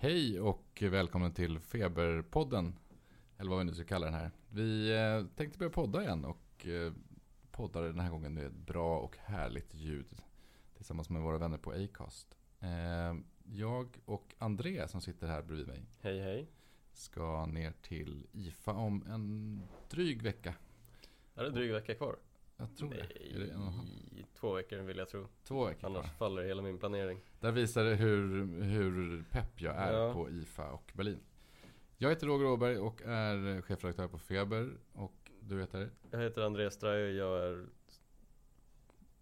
Hej 0.00 0.40
och 0.40 0.82
välkommen 0.82 1.32
till 1.32 1.58
Feberpodden. 1.58 2.78
Eller 3.38 3.50
vad 3.50 3.58
vi 3.58 3.64
nu 3.64 3.74
ska 3.74 3.84
kalla 3.84 4.06
den 4.06 4.14
här. 4.14 4.30
Vi 4.50 4.96
eh, 4.96 5.36
tänkte 5.36 5.58
börja 5.58 5.70
podda 5.70 6.02
igen 6.02 6.24
och 6.24 6.66
eh, 6.66 6.92
poddar 7.50 7.82
den 7.82 8.00
här 8.00 8.10
gången 8.10 8.34
med 8.34 8.46
ett 8.46 8.52
bra 8.52 8.98
och 8.98 9.16
härligt 9.16 9.74
ljud. 9.74 10.22
Tillsammans 10.76 11.10
med 11.10 11.22
våra 11.22 11.38
vänner 11.38 11.58
på 11.58 11.72
Acast. 11.72 12.38
Eh, 12.60 13.14
jag 13.44 13.98
och 14.04 14.34
André 14.38 14.88
som 14.88 15.00
sitter 15.00 15.26
här 15.26 15.42
bredvid 15.42 15.66
mig. 15.66 15.86
Hej 16.00 16.20
hej. 16.20 16.48
Ska 16.92 17.46
ner 17.46 17.72
till 17.82 18.26
IFA 18.32 18.72
om 18.72 19.04
en 19.08 19.62
dryg 19.90 20.22
vecka. 20.22 20.54
Är 21.34 21.44
det 21.44 21.50
dryg 21.50 21.72
vecka 21.72 21.94
kvar? 21.94 22.16
Jag 22.60 22.76
tror 22.76 22.88
Nej, 22.88 23.04
det. 23.08 23.34
Är 23.34 23.38
det 23.38 23.50
en 23.52 23.60
och 23.60 23.66
en 23.66 23.72
halv? 23.72 23.88
två 24.34 24.52
veckor 24.52 24.78
vill 24.78 24.96
jag 24.96 25.08
tro. 25.08 25.26
Två 25.44 25.64
veckor 25.66 25.86
Annars 25.86 26.04
kvar. 26.04 26.14
faller 26.28 26.42
hela 26.42 26.62
min 26.62 26.78
planering. 26.78 27.20
Där 27.40 27.52
visar 27.52 27.84
det 27.84 27.94
hur, 27.94 28.46
hur 28.62 29.24
pepp 29.30 29.60
jag 29.60 29.76
är 29.76 29.92
Ja. 29.92 30.12
på 30.12 30.30
IFA 30.30 30.70
och 30.72 30.92
Berlin. 30.94 31.20
Jag 31.96 32.08
heter 32.10 32.26
Roger 32.26 32.46
Åberg 32.46 32.78
och 32.78 33.02
är 33.02 33.62
chefredaktör 33.62 34.08
på 34.08 34.18
Feber. 34.18 34.70
Och 34.92 35.30
du 35.40 35.60
heter? 35.60 35.90
Jag 36.10 36.20
heter 36.20 36.42
Andreas 36.42 36.74
Strayer, 36.74 37.10
jag 37.18 37.44
är 37.44 37.66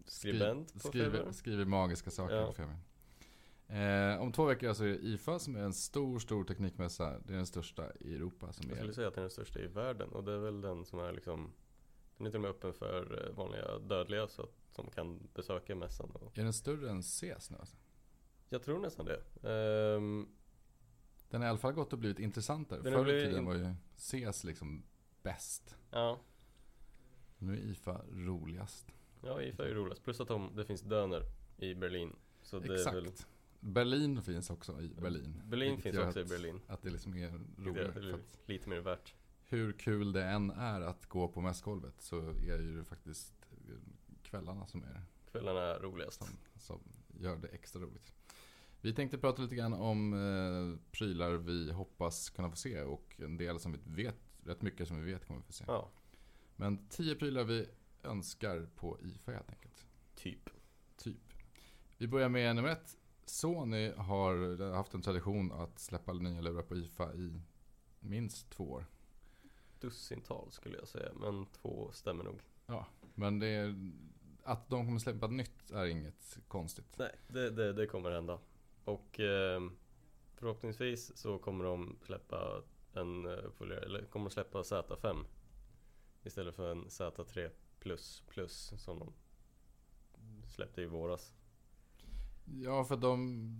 skribent 0.05 0.73
på 0.73 0.79
skriver, 0.79 1.11
Feber. 1.17 1.31
skriver 1.31 1.65
magiska 1.65 2.11
saker 2.11 2.35
Ja. 2.35 2.47
på 2.47 2.53
Feber. 2.53 2.75
Eh, 3.69 4.21
om 4.21 4.31
två 4.31 4.45
veckor 4.45 4.69
alltså 4.69 4.83
är 4.83 4.87
det 4.89 4.97
IFA 5.05 5.39
som 5.39 5.55
är 5.55 5.59
en 5.59 5.73
stor, 5.73 6.19
stor 6.19 6.43
teknikmässa. 6.43 7.19
Det 7.19 7.33
är 7.33 7.37
den 7.37 7.45
största 7.45 7.91
i 7.99 8.15
Europa. 8.15 8.53
Som 8.53 8.65
Jag 8.69 8.77
skulle 8.77 8.91
är, 8.91 8.93
säga 8.93 9.07
att 9.07 9.13
den 9.13 9.21
är 9.21 9.25
den 9.25 9.31
största 9.31 9.59
i 9.59 9.67
världen 9.67 10.09
och 10.09 10.23
det 10.23 10.31
är 10.31 10.37
väl 10.37 10.61
den 10.61 10.85
som 10.85 10.99
är 10.99 11.11
liksom 11.13 11.51
Den 12.17 12.27
är 12.27 12.31
till 12.31 12.37
och 12.37 12.41
med 12.41 12.49
öppen 12.51 12.73
för 12.73 13.25
eh, 13.27 13.35
vanliga 13.35 13.79
dödliga 13.79 14.27
så 14.27 14.41
att 14.41 14.53
som 14.71 14.89
kan 14.89 15.27
besöka 15.33 15.75
mässan 15.75 16.09
och 16.11 16.37
är 16.37 16.43
den 16.43 16.53
större 16.53 16.89
än 16.89 17.03
CES 17.03 17.49
nu? 17.49 17.57
Alltså? 17.59 17.75
Jag 18.49 18.63
tror 18.63 18.79
nästan 18.79 19.05
det. 19.05 19.21
Ehm, 19.49 20.27
Den 21.29 21.41
har 21.41 21.47
i 21.47 21.49
alla 21.49 21.59
fall 21.59 21.73
gått 21.73 21.93
och 21.93 21.99
blivit 21.99 22.19
intressantare. 22.19 22.81
Den 22.81 22.93
Förr 22.93 23.13
i 23.13 23.21
tiden 23.25 23.39
in- 23.39 23.45
var 23.45 23.55
ju 23.55 23.73
CES 23.95 24.43
liksom 24.43 24.83
bäst. 25.23 25.75
ja, 25.91 26.19
Nu 27.37 27.53
är 27.53 27.57
IFA 27.57 28.01
roligast. 28.11 28.87
ja 29.23 29.41
IFA 29.41 29.65
är 29.67 29.73
roligast. 29.73 30.03
Plus 30.03 30.19
att 30.21 30.27
de, 30.27 30.55
det 30.55 30.65
finns 30.65 30.81
döner 30.81 31.23
i 31.57 31.75
Berlin. 31.75 32.15
Så 32.41 32.59
det 32.59 32.73
Exakt. 32.75 32.95
är 32.95 33.01
väl 33.01 33.11
Berlin 33.59 34.21
finns 34.21 34.49
också 34.49 34.81
i 34.81 34.87
Berlin. 35.01 35.41
Berlin 35.45 35.81
finns 35.81 35.97
också 35.97 36.19
i 36.19 36.23
att- 36.23 36.29
Berlin. 36.29 36.61
Att 36.67 36.81
det 36.81 36.89
liksom 36.89 37.13
är 37.13 37.31
Det 37.31 37.69
roligare. 37.69 37.87
är 37.87 37.91
väl 37.91 38.13
att 38.13 38.37
lite 38.45 38.69
mer 38.69 38.79
värt. 38.79 39.13
Hur 39.49 39.73
kul 39.73 40.11
det 40.11 40.23
än 40.25 40.49
är 40.51 40.81
att 40.81 41.05
gå 41.05 41.27
på 41.27 41.41
mässgolvet 41.41 42.01
så 42.01 42.29
är 42.29 42.59
ju 42.59 42.77
det 42.77 42.85
faktiskt 42.85 43.33
kvällarna 44.23 44.67
som 44.67 44.83
är 44.83 45.01
Kvällarna 45.31 45.61
är 45.61 45.79
roligast. 45.79 46.23
som, 46.23 46.37
som 46.55 46.79
gör 47.19 47.35
det 47.35 47.47
extra 47.47 47.81
roligt. 47.81 48.13
Vi 48.81 48.93
tänkte 48.93 49.17
prata 49.17 49.41
lite 49.41 49.55
grann 49.55 49.73
om 49.73 50.13
eh, 50.13 50.91
prylar 50.91 51.31
vi 51.31 51.71
hoppas 51.71 52.29
kunna 52.29 52.49
få 52.49 52.55
se 52.55 52.81
och 52.81 53.15
en 53.19 53.37
del 53.37 53.59
som 53.59 53.71
vi 53.71 54.03
vet, 54.03 54.17
rätt 54.43 54.61
mycket 54.61 54.87
som 54.87 55.03
vi 55.03 55.13
vet 55.13 55.25
kommer 55.27 55.39
vi 55.39 55.45
få 55.45 55.53
se. 55.53 55.63
Ja, 55.67 55.89
Men 56.55 56.87
tio 56.87 57.15
prylar 57.15 57.43
vi 57.43 57.65
önskar 58.03 58.69
på 58.75 58.99
IFA 59.01 59.31
helt 59.31 59.49
enkelt. 59.49 59.85
typ. 60.15 60.49
Typ. 60.97 61.33
Vi 61.97 62.07
börjar 62.07 62.29
med 62.29 62.55
nummer 62.55 62.69
ett. 62.69 62.97
Sony 63.25 63.91
har 63.91 64.73
haft 64.73 64.93
en 64.93 65.01
tradition 65.01 65.51
att 65.51 65.79
släppa 65.79 66.13
nya 66.13 66.41
lurar 66.41 66.61
på 66.61 66.75
IFA 66.75 67.13
i 67.13 67.41
minst 67.99 68.49
två 68.49 68.71
år. 68.71 68.85
Dussintal 69.81 70.51
skulle 70.51 70.77
jag 70.77 70.87
säga, 70.87 71.11
men 71.15 71.45
två 71.45 71.91
stämmer 71.91 72.23
nog. 72.23 72.41
Men 73.15 73.39
det 73.39 73.47
är, 73.47 73.91
att 74.43 74.69
de 74.69 74.85
kommer 74.85 74.99
släppa 74.99 75.27
nytt 75.27 75.71
är 75.71 75.85
inget 75.85 76.39
konstigt. 76.47 76.97
Nej, 76.97 77.15
det, 77.27 77.49
det, 77.49 77.73
det 77.73 77.87
kommer 77.87 78.11
hända. 78.11 78.39
Och 78.83 79.19
eh, 79.19 79.61
förhoppningsvis 80.35 81.17
så 81.17 81.39
kommer 81.39 81.65
de 81.65 81.97
släppa 82.05 82.61
en 82.93 83.25
eh, 83.25 83.83
eller 83.83 84.05
kommer 84.05 84.29
släppa 84.29 84.61
Z5 84.61 85.25
istället 86.23 86.55
för 86.55 86.71
en 86.71 86.87
Z3 86.87 87.49
plus 87.79 88.23
plus 88.27 88.73
som 88.77 88.99
de 88.99 89.13
släppte 90.47 90.81
i 90.81 90.85
våras. 90.85 91.33
Ja, 92.45 92.83
för 92.85 92.97
de, 92.97 93.51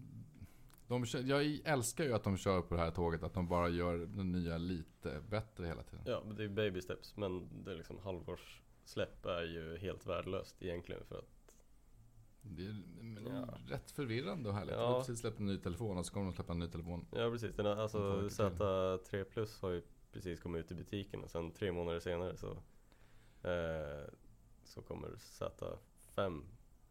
de 0.88 1.06
kör, 1.06 1.20
Jag 1.22 1.60
älskar 1.64 2.04
ju 2.04 2.14
att 2.14 2.24
de 2.24 2.38
kör 2.38 2.62
på 2.62 2.76
det 2.76 2.82
här 2.82 2.92
tåget, 2.92 3.24
att 3.24 3.34
de 3.34 3.48
bara 3.48 3.70
gör 3.70 3.98
den 3.98 4.32
nya 4.32 4.58
lite 4.58 5.22
bättre 5.30 5.66
hela 5.68 5.84
tiden. 5.84 6.04
Ja, 6.08 6.24
det 6.38 6.44
är 6.44 6.48
baby 6.48 6.82
steps 6.82 7.16
men 7.18 7.64
det 7.64 7.72
är 7.72 7.76
liksom 7.76 8.00
halvårssläpp 8.00 9.26
är 9.26 9.42
ju 9.44 9.78
helt 9.78 10.06
värdelöst 10.06 10.56
egentligen 10.64 11.06
för 11.06 11.18
att 11.18 11.54
Det 12.42 12.66
är 12.66 12.76
Ja. 13.26 13.58
rätt 13.68 13.92
förvirrande 13.92 14.50
och 14.50 14.56
härligt. 14.56 14.74
Ja. 14.76 14.82
De 14.82 14.92
har 14.92 15.00
precis 15.00 15.20
släppt 15.20 15.40
en 15.40 15.46
ny 15.46 15.58
telefon 15.58 15.98
och 15.98 16.06
så 16.06 16.14
kommer 16.14 16.26
de 16.26 16.34
släppa 16.36 16.54
en 16.54 16.60
ny 16.60 16.68
telefon. 16.68 17.06
Ja 17.12 17.30
precis, 17.32 17.56
den, 17.56 17.66
alltså 17.68 18.22
lite 18.22 18.36
till. 18.36 18.44
Z3 18.46 19.24
plus 19.24 19.62
har 19.62 19.70
ju 19.70 19.82
precis 20.12 20.40
kommit 20.40 20.66
ut 20.66 20.72
i 20.72 20.76
butiken 20.76 21.24
och 21.24 21.30
sen 21.32 21.52
tre 21.52 21.72
månader 21.72 22.00
senare 22.00 22.38
så 22.38 22.52
eh, 23.50 24.10
Så 24.64 24.82
kommer 24.82 25.08
Z5 25.10 26.42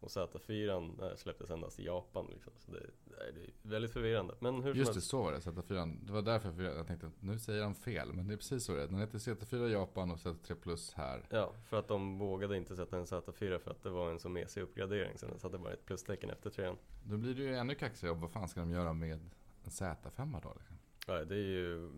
och 0.06 0.12
Z4 0.12 1.10
eh, 1.10 1.16
släpptes 1.16 1.50
endast 1.50 1.80
i 1.80 1.84
Japan 1.84 2.26
liksom. 2.32 2.52
Så 2.58 2.72
det, 2.72 2.80
det 3.04 3.40
är 3.40 3.52
väldigt 3.62 3.92
förvirrande 3.92 4.34
Men 4.40 4.62
hur 4.62 4.74
Just 4.74 4.94
det, 4.94 5.00
så 5.00 5.22
var 5.22 5.32
det. 5.32 5.38
Z4. 5.38 6.06
Det 6.06 6.12
var 6.12 6.22
därför 6.22 6.62
jag, 6.62 6.86
tänkte 6.86 7.06
att 7.06 7.22
nu 7.22 7.38
säger 7.38 7.62
han 7.62 7.74
fel. 7.74 8.12
Men 8.12 8.28
det 8.28 8.34
är 8.34 8.36
precis 8.36 8.64
så 8.64 8.76
det 8.76 8.82
är. 8.82 8.86
Den 8.86 8.98
heter 8.98 9.18
Z4 9.18 9.68
Japan 9.68 10.10
och 10.10 10.18
Z3 10.18 10.54
Plus 10.54 10.92
här. 10.92 11.26
Ja, 11.30 11.52
för 11.68 11.78
att 11.78 11.88
de 11.88 12.18
vågade 12.18 12.56
inte 12.56 12.76
sätta 12.76 12.96
en 12.96 13.04
Z4 13.04 13.58
för 13.58 13.70
att 13.70 13.82
det 13.82 13.90
var 13.90 14.10
en 14.10 14.18
så 14.18 14.28
mesig 14.28 14.62
uppgradering 14.62 15.18
så 15.18 15.26
den 15.26 15.38
satte 15.38 15.58
bara 15.58 15.72
ett 15.72 15.84
plustecken 15.84 16.30
efter 16.30 16.50
trean 16.50 16.76
Då 17.04 17.16
blir 17.16 17.34
det 17.34 17.42
ju 17.42 17.54
ännu 17.54 17.74
kaxigare. 17.74 18.14
Vad 18.14 18.30
fan 18.30 18.48
ska 18.48 18.60
de 18.60 18.70
göra 18.70 18.92
med 18.92 19.12
en 19.12 19.70
Z5 19.70 20.40
då? 20.42 20.54
Liksom? 20.58 20.76
Ja, 21.06 21.24
det 21.24 21.34
är 21.34 21.38
ju 21.38 21.90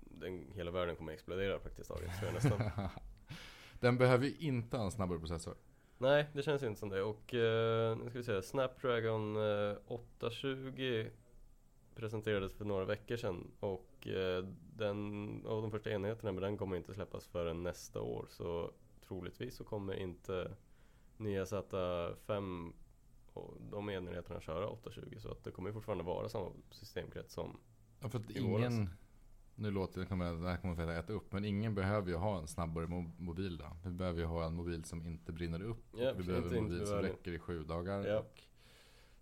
den, 0.00 0.52
Hela 0.54 0.70
världen 0.70 0.96
kommer 0.96 1.12
explodera 1.12 1.58
praktiskt 1.58 1.90
taget 1.90 2.10
Den 3.80 3.98
behöver 3.98 4.26
ju 4.26 4.34
inte 4.38 4.76
ha 4.76 4.84
en 4.84 4.90
snabbare 4.90 5.18
processor. 5.18 5.54
Nej, 5.98 6.26
det 6.32 6.42
känns 6.42 6.62
inte 6.62 6.80
som 6.80 6.88
det. 6.88 7.02
Och 7.02 7.34
eh, 7.34 7.96
nu 7.96 8.10
ska 8.10 8.18
vi 8.18 8.24
se, 8.24 8.42
Snapdragon 8.42 9.36
eh, 9.36 9.76
820 9.86 11.06
presenterades 11.94 12.52
för 12.52 12.64
några 12.64 12.84
veckor 12.84 13.16
sedan 13.16 13.50
och 13.60 14.08
eh, 14.08 14.44
den, 14.76 15.46
av 15.46 15.62
de 15.62 15.70
första 15.70 15.90
enheterna 15.90 16.32
med 16.32 16.42
den 16.42 16.56
kommer 16.56 16.76
inte 16.76 16.94
släppas 16.94 17.26
förrän 17.26 17.62
nästa 17.62 18.00
år. 18.00 18.26
Så 18.30 18.70
troligtvis 19.08 19.56
så 19.56 19.64
kommer 19.64 19.94
inte 19.94 20.50
nya 21.16 21.44
Z5 21.44 22.72
och 23.32 23.54
de 23.70 23.90
enheterna 23.90 24.40
köra 24.40 24.68
820 24.68 25.16
så 25.18 25.30
att 25.30 25.44
det 25.44 25.50
kommer 25.50 25.72
fortfarande 25.72 26.04
vara 26.04 26.28
samma 26.28 26.52
systemkrets 26.70 27.34
som 27.34 27.60
Ja, 28.00 28.08
för 28.08 28.18
att 28.18 28.30
ingen... 28.30 28.90
Nu 29.58 29.70
låter 29.70 30.00
det, 30.00 30.06
kommer, 30.06 30.32
det 30.32 30.48
här 30.48 30.56
kommer 30.56 30.86
jag 30.86 30.98
äta 30.98 31.12
upp. 31.12 31.32
Men 31.32 31.44
ingen 31.44 31.74
behöver 31.74 32.08
ju 32.08 32.16
ha 32.16 32.38
en 32.38 32.46
snabbare 32.46 32.86
mo- 32.86 33.12
mobil 33.18 33.56
då. 33.56 33.76
Vi 33.84 33.90
behöver 33.90 34.20
ju 34.20 34.26
ha 34.26 34.44
en 34.46 34.54
mobil 34.54 34.84
som 34.84 35.06
inte 35.06 35.32
brinner 35.32 35.62
upp. 35.62 35.84
Ja, 35.92 36.12
vi 36.16 36.24
behöver 36.24 36.56
en 36.56 36.62
mobil 36.62 36.86
som 36.86 36.98
räcker 36.98 37.32
i 37.32 37.38
sju 37.38 37.64
dagar. 37.64 38.06
Ja. 38.06 38.18
Och 38.18 38.42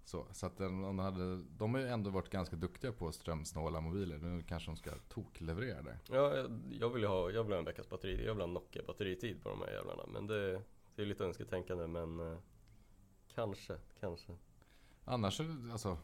så 0.04 0.26
så 0.32 0.46
att 0.46 0.56
den, 0.56 0.82
den, 0.82 0.98
hade, 0.98 1.42
de 1.42 1.74
har 1.74 1.80
ju 1.80 1.86
ändå 1.86 2.10
varit 2.10 2.30
ganska 2.30 2.56
duktiga 2.56 2.92
på 2.92 3.12
strömsnåla 3.12 3.80
mobiler. 3.80 4.18
Nu 4.18 4.42
kanske 4.42 4.70
de 4.70 4.76
ska 4.76 4.90
tokleverera 5.08 5.82
det. 5.82 5.98
Ja, 6.10 6.36
jag, 6.36 6.60
jag 6.80 6.90
vill 6.90 7.04
ha, 7.04 7.30
jag 7.30 7.44
vill 7.44 7.52
ha 7.52 7.58
en 7.58 7.64
veckas 7.64 7.88
batteri, 7.88 8.24
jag 8.26 8.34
vill 8.34 8.40
ha 8.40 8.46
Nokia 8.46 8.82
batteritid 8.86 9.42
på 9.42 9.48
de 9.48 9.60
här 9.60 9.70
jävlarna 9.70 10.02
Men 10.06 10.26
det, 10.26 10.62
det 10.94 11.02
är 11.02 11.06
lite 11.06 11.24
önsketänkande 11.24 11.86
men 11.86 12.20
eh, 12.20 12.38
Kanske, 13.34 13.76
kanske 14.00 14.32
Annars 15.04 15.40
alltså, 15.72 15.98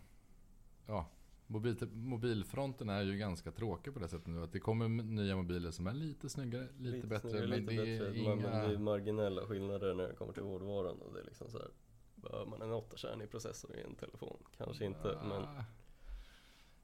ja. 0.87 1.07
Mobil, 1.53 1.77
mobilfronten 1.93 2.89
är 2.89 3.03
ju 3.03 3.17
ganska 3.19 3.51
tråkig 3.53 3.95
på 3.95 4.01
det 4.01 4.09
sättet 4.09 4.27
nu. 4.27 4.43
Att 4.43 4.53
det 4.53 4.61
kommer 4.61 4.89
nya 4.89 5.37
mobiler 5.37 5.71
som 5.71 5.87
är 5.87 5.93
lite 5.95 6.29
snyggare, 6.29 6.69
lite, 6.79 7.07
bättre. 7.07 7.31
snyggare, 7.31 7.49
men 7.49 7.61
lite 7.61 7.73
det 7.83 7.97
är 7.97 8.01
bättre. 8.01 8.19
inga... 8.19 8.35
Men, 8.37 8.43
men 8.51 8.69
det 8.69 8.75
är 8.75 8.79
marginella 8.79 9.43
skillnader 9.47 9.95
när 9.95 10.09
det 10.09 10.15
kommer 10.15 10.33
till 10.33 10.43
hårdvaran 10.43 10.99
och 11.01 11.15
det 11.15 11.21
är 11.21 11.25
liksom 11.25 11.51
så 11.51 11.59
här 11.59 11.69
Behöver 12.15 12.47
man 12.47 12.63
en 12.63 12.73
8-kärnig 12.73 13.27
processor 13.31 13.77
i 13.77 13.83
en 13.83 13.95
telefon? 13.95 14.37
Kanske 14.57 14.85
inte 14.85 15.19
men 15.29 15.43
Ah, 15.43 15.65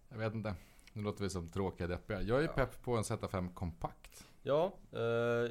Jag 0.08 0.18
vet 0.18 0.34
inte. 0.34 0.54
Nu 0.92 1.02
låter 1.02 1.24
vi 1.24 1.30
som 1.30 1.48
tråkiga 1.48 1.86
deppiga. 1.86 2.22
Jag 2.22 2.38
är 2.38 2.42
Ja. 2.46 2.52
pepp 2.52 2.82
på 2.82 2.96
en 2.96 3.02
Z5 3.02 3.54
kompakt. 3.54 4.26
Ja, 4.42 4.72
eh, 4.92 5.00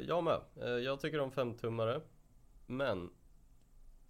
jag 0.08 0.24
med. 0.24 0.42
Eh, 0.56 0.68
jag 0.70 1.00
tycker 1.00 1.20
om 1.20 1.32
5-tummare 1.32 2.02
Men 2.68 3.10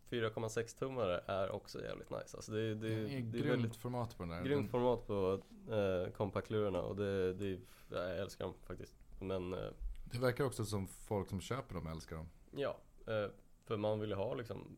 4,6 0.10 0.80
tummare 0.80 1.24
är 1.26 1.52
också 1.52 1.84
jävligt 1.84 2.10
nice. 2.10 2.38
Alltså 2.38 2.52
det, 2.52 2.76
det, 2.76 2.88
Det 2.90 2.94
är 2.96 3.08
det 3.08 3.16
är 3.16 3.22
grymt 3.42 3.46
väldigt 3.46 3.76
format 3.76 4.18
på 4.18 4.24
den 4.24 4.30
där. 4.30 4.44
grymt 4.44 4.72
format 4.72 5.08
på 5.08 5.42
eh, 5.74 6.12
kompaktlurarna 6.12 6.82
och 6.82 6.96
det, 6.96 7.34
det, 7.34 7.60
jag 7.90 8.18
älskar 8.18 8.46
dem 8.46 8.54
faktiskt. 8.64 8.96
Men 9.20 9.54
eh, 9.54 9.70
Det 10.12 10.18
verkar 10.20 10.44
också 10.44 10.66
som 10.66 10.88
folk 10.88 11.30
som 11.30 11.42
köper 11.42 11.76
dem 11.76 11.88
älskar 11.88 12.16
dem. 12.16 12.30
Ja, 12.52 12.78
eh, 13.08 13.30
för 13.64 13.78
man 13.78 14.00
vill 14.00 14.10
ju 14.10 14.16
ha 14.16 14.34
liksom 14.34 14.78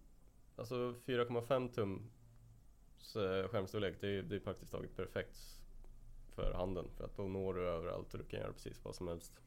Alltså 0.55 0.75
4,5 0.75 1.73
tum 1.73 2.09
eh, 3.15 3.47
skärmstorlek 3.49 4.01
det 4.01 4.07
är, 4.07 4.21
det 4.23 4.35
är 4.35 4.39
praktiskt 4.39 4.71
taget 4.71 4.95
perfekt 4.95 5.61
för 6.35 6.53
handen 6.53 6.85
för 6.97 7.03
att 7.05 7.17
då 7.17 7.23
når 7.27 7.53
du 7.53 7.67
överallt 7.67 8.13
och 8.13 8.19
du 8.19 8.25
kan 8.25 8.39
göra 8.39 8.53
precis 8.53 8.83
vad 8.85 8.95
som 8.95 9.07
helst. 9.07 9.41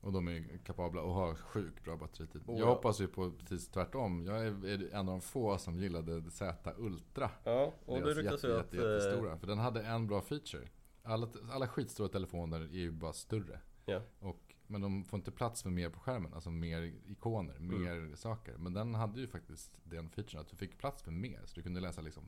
Och 0.00 0.12
de 0.12 0.28
är 0.28 0.58
kapabla 0.64 1.02
och 1.02 1.12
har 1.14 1.34
sjukt 1.34 1.84
bra 1.84 1.96
batteritid. 1.96 2.42
Oh, 2.46 2.58
jag 2.58 2.68
ja. 2.68 2.74
hoppas 2.74 3.00
ju 3.00 3.08
på 3.08 3.30
precis 3.30 3.68
tvärtom. 3.68 4.24
Jag 4.26 4.46
är 4.46 4.66
är 4.66 4.94
en 4.94 4.98
av 4.98 5.06
de 5.06 5.20
få 5.20 5.58
som 5.58 5.76
gillade 5.78 6.30
Z 6.30 6.72
Ultra. 6.78 7.30
Ja, 7.44 7.74
och 7.84 8.00
det 8.00 8.14
ryktas 8.14 8.44
ju 8.44 8.52
att 8.58 8.64
jätte, 8.74 8.86
eh, 8.86 8.92
jättestora. 8.92 9.38
För 9.38 9.46
den 9.46 9.58
hade 9.58 9.82
en 9.82 10.06
bra 10.06 10.20
feature. 10.20 10.68
Alla, 11.02 11.28
alla 11.50 11.68
skitstora 11.68 12.08
telefoner 12.08 12.60
är 12.60 12.78
ju 12.78 12.90
bara 12.90 13.12
större. 13.12 13.60
Ja. 13.84 14.02
Och, 14.20 14.54
men 14.66 14.80
de 14.80 15.04
får 15.04 15.16
inte 15.18 15.30
plats 15.30 15.64
med 15.64 15.74
mer 15.74 15.90
på 15.90 16.00
skärmen. 16.00 16.34
Alltså 16.34 16.50
mer 16.50 16.92
ikoner, 17.06 17.56
Mm. 17.56 17.82
mer 17.82 18.16
saker. 18.16 18.56
Men 18.58 18.72
den 18.72 18.94
hade 18.94 19.20
ju 19.20 19.26
faktiskt 19.26 19.78
den 19.84 20.10
featuren 20.10 20.40
att 20.40 20.48
du 20.48 20.56
fick 20.56 20.78
plats 20.78 21.02
för 21.02 21.10
mer. 21.10 21.40
Så 21.44 21.54
du 21.54 21.62
kunde 21.62 21.80
läsa 21.80 22.00
liksom 22.00 22.22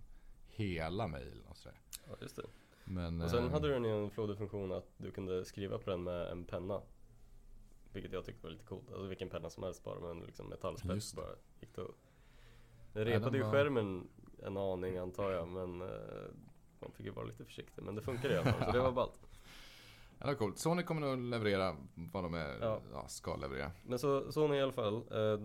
hela 0.46 1.06
mejlen 1.06 1.44
och 1.48 1.56
sådär. 1.56 1.80
Ja, 2.08 2.16
just 2.20 2.36
det. 2.36 2.42
Men, 2.84 3.20
Och 3.22 3.30
sen 3.30 3.44
eh, 3.44 3.50
hade 3.50 3.68
den 3.68 3.84
ju 3.84 4.04
en 4.04 4.10
flådefunktion 4.10 4.72
att 4.72 4.88
du 4.96 5.10
kunde 5.10 5.44
skriva 5.44 5.78
på 5.78 5.90
den 5.90 6.02
med 6.02 6.30
en 6.30 6.44
penna. 6.44 6.80
Vilket 7.92 8.12
jag 8.12 8.24
tyckte 8.24 8.42
var 8.42 8.50
lite 8.50 8.64
coolt. 8.64 8.88
Alltså 8.92 9.06
vilken 9.06 9.28
penna 9.28 9.50
som 9.50 9.62
helst 9.62 9.84
bara 9.84 10.00
med 10.00 10.10
en 10.10 10.20
liksom 10.20 10.46
metallspets 10.48 11.14
bara. 11.14 11.34
Gick 11.60 11.74
det 11.74 11.82
Den 12.92 13.04
repade 13.04 13.38
ju 13.38 13.44
skärmen 13.44 14.08
en 14.42 14.56
aning 14.56 14.96
antar 14.98 15.30
jag 15.30 15.48
men 15.48 15.82
eh, 15.82 15.88
man 16.80 16.92
fick 16.92 17.06
ju 17.06 17.12
vara 17.12 17.26
lite 17.26 17.44
försiktig. 17.44 17.82
Men 17.82 17.94
det 17.94 18.02
funkade 18.02 18.34
i 18.34 18.38
alla 18.38 18.52
fall 18.52 18.64
så 18.64 18.72
det 18.72 18.80
var 18.80 18.92
ballt. 18.92 19.20
Ja, 20.18 20.26
det 20.26 20.32
var 20.32 20.38
coolt. 20.38 20.58
Sony 20.58 20.82
kommer 20.82 21.00
nog 21.00 21.18
leverera 21.18 21.76
vad 21.94 22.24
de 22.24 22.34
är, 22.34 22.58
Ja. 22.60 22.80
ja. 22.92 23.08
ska 23.08 23.36
leverera. 23.36 23.70
Men 23.82 23.98
så 23.98 24.32
Sony 24.32 24.56
i 24.56 24.60
alla 24.60 24.72
fall. 24.72 24.94
Eh, 24.94 25.40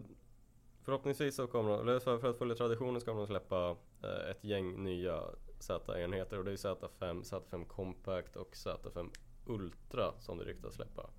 förhoppningsvis 0.81 1.35
så 1.35 1.47
kommer 1.47 1.69
de, 1.69 1.81
eller 1.81 1.99
för 1.99 2.17
för 2.17 2.29
att 2.29 2.37
följa 2.37 2.55
traditionen 2.55 3.01
ska 3.01 3.13
de 3.13 3.27
släppa 3.27 3.75
eh, 4.03 4.29
ett 4.31 4.43
gäng 4.43 4.83
nya 4.83 5.23
Z-enheter 5.59 6.39
och 6.39 6.45
det 6.45 6.51
är 6.51 6.55
Z5, 6.55 7.23
Z5 7.23 7.65
Compact 7.65 8.35
och 8.35 8.53
Z5 8.53 9.09
Ultra 9.45 10.13
som 10.19 10.37
det 10.37 10.43
ryktas 10.45 10.73
släppa. 10.73 11.09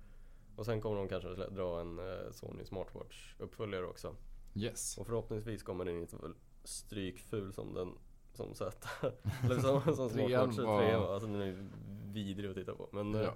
Och 0.59 0.65
sen 0.65 0.81
kommer 0.81 0.95
de 0.97 1.07
kanske 1.07 1.29
dra 1.33 1.81
en 1.81 1.99
eh, 1.99 2.31
Sony 2.31 2.65
Smartwatch 2.65 3.33
uppföljare 3.39 3.85
också. 3.85 4.15
Yes. 4.55 4.97
Och 4.97 5.05
förhoppningsvis 5.05 5.63
kommer 5.63 5.85
den 5.85 5.99
inte 5.99 6.15
vara 6.15 6.31
strykful 6.63 7.53
som 7.53 7.73
den 7.73 7.91
som 8.33 8.53
Z. 8.55 8.87
Eller 9.43 9.59
som, 9.59 9.81
som 9.95 10.09
Smartwatch 10.09 10.57
var- 10.57 10.81
3 10.87 10.97
var. 10.97 11.13
Alltså 11.13 11.27
den 11.29 11.41
är 11.41 11.69
vidrig 12.13 12.49
att 12.49 12.55
titta 12.55 12.75
på. 12.75 12.89
Men 12.91 13.15
eh, 13.15 13.21
Ja. 13.21 13.33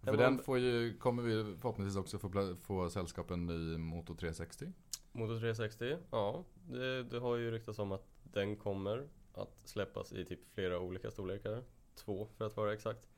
För 0.00 0.12
den 0.16 0.20
den 0.36 0.44
får 0.44 0.58
ju, 0.58 0.96
kommer 0.98 1.22
vi 1.22 1.56
förhoppningsvis 1.60 1.96
också 1.96 2.18
få, 2.18 2.56
få 2.62 2.90
sällskapen 2.90 3.50
i 3.50 3.78
Moto 3.78 4.14
360. 4.14 4.72
Moto 5.12 5.38
360, 5.38 5.96
ja. 6.10 6.44
Det, 6.70 7.02
det 7.02 7.18
har 7.18 7.36
ju 7.36 7.50
ryktats 7.50 7.78
om 7.78 7.92
att 7.92 8.06
den 8.22 8.56
kommer 8.56 9.08
att 9.34 9.60
släppas 9.64 10.12
i 10.12 10.24
typ 10.24 10.40
flera 10.54 10.78
olika 10.80 11.10
storlekar. 11.10 11.62
Två 11.94 12.28
för 12.36 12.44
att 12.46 12.56
vara 12.56 12.72
exakt. 12.72 13.08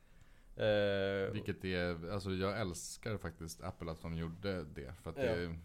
Eh, 0.57 1.31
Vilket 1.33 1.65
är, 1.65 2.09
alltså 2.11 2.31
jag 2.31 2.59
älskar 2.61 3.17
faktiskt 3.17 3.61
Apple 3.63 3.91
att 3.91 4.01
de 4.01 4.17
gjorde 4.17 4.63
det. 4.63 4.93
För 5.01 5.09
att 5.09 5.17
Ja. 5.17 5.23
det 5.23 5.29
är 5.43 5.59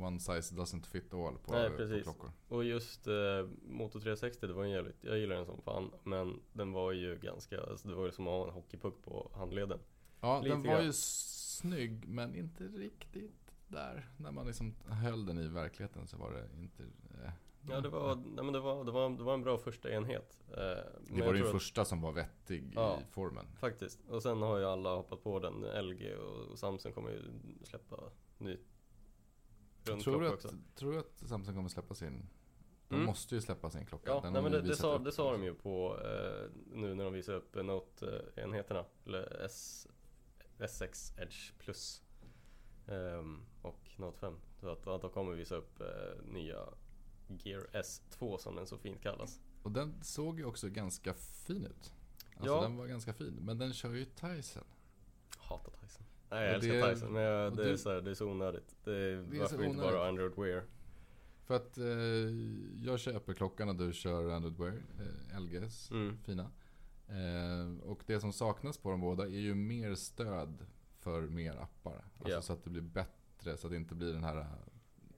One 0.00 0.20
size 0.20 0.54
doesn't 0.54 0.86
fit 0.86 1.14
all 1.14 1.38
på, 1.38 1.52
Nej, 1.52 1.70
på 1.70 2.02
klockor. 2.02 2.32
Och 2.48 2.64
just 2.64 3.06
eh, 3.06 3.14
Moto 3.62 4.00
360, 4.00 4.46
det 4.46 4.52
var 4.52 4.64
en 4.64 4.70
jävligt, 4.70 5.04
jag 5.04 5.18
gillar 5.18 5.36
den 5.36 5.46
som 5.46 5.62
fan. 5.62 5.90
Men 6.04 6.40
den 6.52 6.72
var 6.72 6.92
ju 6.92 7.18
ganska, 7.18 7.60
alltså 7.60 7.88
det 7.88 7.94
var 7.94 8.06
ju 8.06 8.12
som 8.12 8.26
att 8.26 8.32
ha 8.32 8.46
en 8.48 8.54
hockeypuck 8.54 9.02
på 9.02 9.30
handleden. 9.34 9.78
Ja, 10.20 10.40
Lite 10.40 10.54
den 10.54 10.62
var 10.62 10.74
grann. 10.74 10.84
ju 10.84 10.92
snygg 10.92 12.08
men 12.08 12.34
inte 12.34 12.64
riktigt 12.64 13.52
där. 13.68 14.10
När 14.16 14.32
man 14.32 14.46
liksom 14.46 14.74
höll 14.88 15.26
den 15.26 15.38
i 15.38 15.48
verkligheten 15.48 16.06
så 16.06 16.16
var 16.16 16.32
det 16.32 16.60
inte... 16.60 16.82
Eh. 17.24 17.30
Ja 17.68 17.80
det 17.80 17.88
var, 17.88 18.14
nej, 18.16 18.44
men 18.44 18.52
det 18.52 18.60
var, 18.60 18.84
det 18.84 18.90
var, 18.92 19.10
det 19.10 19.22
var 19.22 19.34
en 19.34 19.42
bra 19.42 19.58
första 19.58 19.90
enhet. 19.90 20.38
Eh, 20.48 20.54
men 20.56 20.56
Det 20.56 21.18
jag 21.18 21.26
var 21.26 21.32
den 21.32 21.42
tror 21.42 21.46
att- 21.46 21.52
första 21.62 21.84
som 21.84 22.00
var 22.00 22.12
vettig 22.12 22.72
Ja. 22.74 22.98
i 23.00 23.04
formen. 23.12 23.46
Faktiskt. 23.60 24.00
Och 24.08 24.22
sen 24.22 24.42
har 24.42 24.58
ju 24.58 24.64
alla 24.64 24.94
hoppat 24.96 25.22
på 25.22 25.38
den. 25.38 25.64
LG 25.86 26.14
och, 26.16 26.46
och 26.50 26.58
Samsung 26.58 26.92
kommer 26.92 27.10
ju 27.10 27.22
släppa 27.64 27.96
ny 28.38 28.58
Tror 30.04 30.20
du, 30.20 30.26
att, 30.28 30.34
också. 30.34 30.48
tror 30.74 30.92
du 30.92 30.98
att 30.98 31.22
Samsung 31.28 31.54
kommer 31.54 31.68
släppa 31.68 31.94
sin... 31.94 32.28
De 32.88 32.94
Mm. 32.94 33.06
måste 33.06 33.34
ju 33.34 33.40
släppa 33.40 33.70
sin 33.70 33.86
klocka. 33.86 34.10
Ja, 34.10 34.20
nej, 34.22 34.32
men 34.42 34.44
de 34.52 34.58
det, 34.58 34.60
det, 34.68 34.76
sa, 34.76 34.98
det 34.98 35.12
sa 35.12 35.32
de 35.32 35.44
ju 35.44 35.54
på 35.54 35.98
eh, 36.04 36.50
nu 36.72 36.94
när 36.94 37.04
de 37.04 37.12
visade 37.12 37.38
upp 37.38 37.56
eh, 37.56 37.62
Note-enheterna. 37.62 38.84
Eller 39.06 39.42
S, 39.44 39.86
S6 40.58 41.20
Edge 41.22 41.52
Plus. 41.58 42.02
Ehm, 42.88 43.40
och 43.62 43.80
Note 43.96 44.18
5. 44.18 44.36
Så 44.60 44.68
att, 44.68 44.86
att 44.86 45.00
de 45.00 45.10
kommer 45.10 45.32
visa 45.34 45.56
upp 45.56 45.80
eh, 45.80 46.24
nya 46.32 46.58
Gear 47.42 47.66
S2 47.72 48.36
som 48.38 48.56
den 48.56 48.66
så 48.66 48.78
fint 48.78 49.02
kallas. 49.02 49.40
Och 49.62 49.72
den 49.72 50.02
såg 50.02 50.38
ju 50.38 50.44
också 50.44 50.68
ganska 50.68 51.14
fin 51.14 51.64
ut. 51.66 51.92
Alltså 52.36 52.54
Ja. 52.54 52.62
den 52.62 52.76
var 52.76 52.86
ganska 52.86 53.12
fin. 53.12 53.38
Men 53.40 53.58
den 53.58 53.72
kör 53.72 53.94
ju 53.94 54.04
Tyson. 54.04 54.64
Hatar 55.38 55.72
Tyson. 55.82 56.04
Nej 56.30 56.42
jag 56.44 56.48
Och 56.50 56.54
älskar 56.64 56.74
det- 56.88 56.94
Tyson 56.94 57.12
men 57.12 57.22
jag, 57.22 57.56
det, 57.56 57.64
är 57.64 57.68
det- 57.72 57.78
så 57.78 57.90
här, 57.90 58.00
det 58.00 58.10
är 58.10 58.14
så 58.14 58.30
onödigt. 58.30 58.76
Det 58.84 58.90
är, 58.96 59.16
Det 59.16 59.36
är 59.36 59.40
varför 59.40 59.64
inte 59.64 59.78
bara. 59.82 60.08
Android 60.08 60.32
Wear? 60.36 60.64
För 61.44 61.54
att 61.56 61.78
eh, 61.78 61.84
jag 62.86 63.00
köper 63.00 63.34
klockan 63.34 63.68
och 63.68 63.76
du 63.76 63.92
kör 63.92 64.30
Android 64.30 64.56
Wear, 64.58 64.82
eh, 65.32 65.40
LGs 65.40 65.90
Mm. 65.90 66.18
fina. 66.24 66.50
Eh, 67.08 67.82
och 67.88 68.02
det 68.06 68.20
som 68.20 68.32
saknas 68.32 68.78
på 68.78 68.90
de 68.90 69.00
båda 69.00 69.24
är 69.24 69.28
ju 69.40 69.54
mer 69.54 69.94
stöd 69.94 70.66
för 70.98 71.22
mer 71.22 71.56
appar. 71.56 72.04
Alltså 72.18 72.34
Ja. 72.34 72.42
så 72.42 72.52
att 72.52 72.64
det 72.64 72.70
blir 72.70 72.82
bättre, 72.82 73.56
så 73.56 73.66
att 73.66 73.70
det 73.70 73.76
inte 73.76 73.94
blir 73.94 74.12
den 74.12 74.24
här 74.24 74.46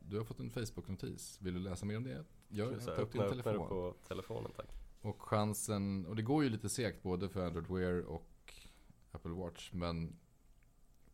Du 0.08 0.16
har 0.18 0.24
fått 0.24 0.40
en 0.40 0.50
Facebook-notis. 0.50 1.38
Vill 1.42 1.54
du 1.54 1.60
läsa 1.60 1.86
mer 1.86 1.96
om 1.96 2.04
det? 2.04 2.24
Gör, 2.48 2.78
Så 2.78 2.86
ta 2.86 3.02
upp 3.02 3.12
din 3.12 3.22
det 3.22 3.28
telefon. 3.28 3.68
på 3.68 3.94
telefonen 4.08 4.52
tack. 4.56 4.68
Och 5.00 5.22
chansen, 5.22 6.06
och 6.06 6.16
det 6.16 6.22
går 6.22 6.44
ju 6.44 6.50
lite 6.50 6.68
segt 6.68 7.02
både 7.02 7.28
för 7.28 7.46
Android 7.46 7.66
Wear 7.68 8.00
och 8.00 8.54
Apple 9.12 9.30
Watch. 9.32 9.72
Men 9.72 10.16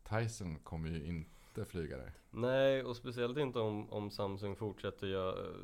Tyson 0.03 0.59
kommer 0.59 0.89
ju 0.89 1.03
inte 1.05 1.65
flyga 1.65 1.97
där. 1.97 2.13
Nej, 2.31 2.83
och 2.83 2.95
speciellt 2.95 3.37
inte 3.37 3.59
om, 3.59 3.89
om 3.89 4.11
Samsung 4.11 4.55
fortsätter 4.55 5.07
gö- 5.07 5.55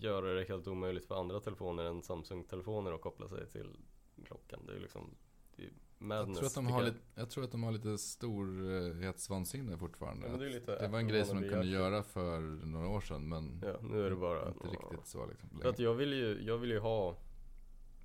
göra 0.00 0.34
det 0.34 0.44
helt 0.44 0.66
omöjligt 0.66 1.04
för 1.06 1.20
andra 1.20 1.40
telefoner 1.40 1.84
än 1.84 2.02
Samsung-telefoner 2.02 2.92
att 2.92 3.00
koppla 3.00 3.28
sig 3.28 3.46
till 3.46 3.76
klockan. 4.24 4.60
Det 4.66 4.72
är 4.72 4.80
liksom 4.80 5.10
det 5.56 5.62
är 5.64 5.70
madness. 6.16 6.38
Jag 6.42 6.50
tror, 6.52 6.62
att 6.62 6.66
de 6.66 6.72
har 6.72 6.80
jag. 6.82 6.86
lite, 6.86 6.98
jag 7.14 7.30
tror 7.30 7.44
att 7.44 7.52
de 7.52 7.62
har 7.62 7.72
lite 7.72 7.98
storhetsvansinne 7.98 9.78
fortfarande. 9.78 10.26
Ja, 10.28 10.36
det 10.36 10.46
är 10.46 10.50
lite 10.50 10.78
det 10.78 10.88
var 10.88 10.98
en 10.98 11.08
grej 11.08 11.24
som 11.24 11.42
de 11.42 11.48
kunde 11.48 11.66
göra 11.66 12.02
för 12.02 12.40
några 12.66 12.88
år 12.88 13.00
sedan. 13.00 13.28
Men 13.28 13.60
Ja, 13.64 13.76
nu 13.82 14.06
är 14.06 14.10
det 14.10 14.16
bara... 14.16 14.48
inte 14.48 14.66
riktigt 14.68 15.06
så 15.06 15.26
liksom. 15.26 15.48
För 15.62 15.68
att 15.68 15.78
jag 15.78 15.94
vill 15.94 16.12
ju, 16.12 16.42
jag 16.42 16.58
vill 16.58 16.70
ju 16.70 16.78
ha 16.78 17.16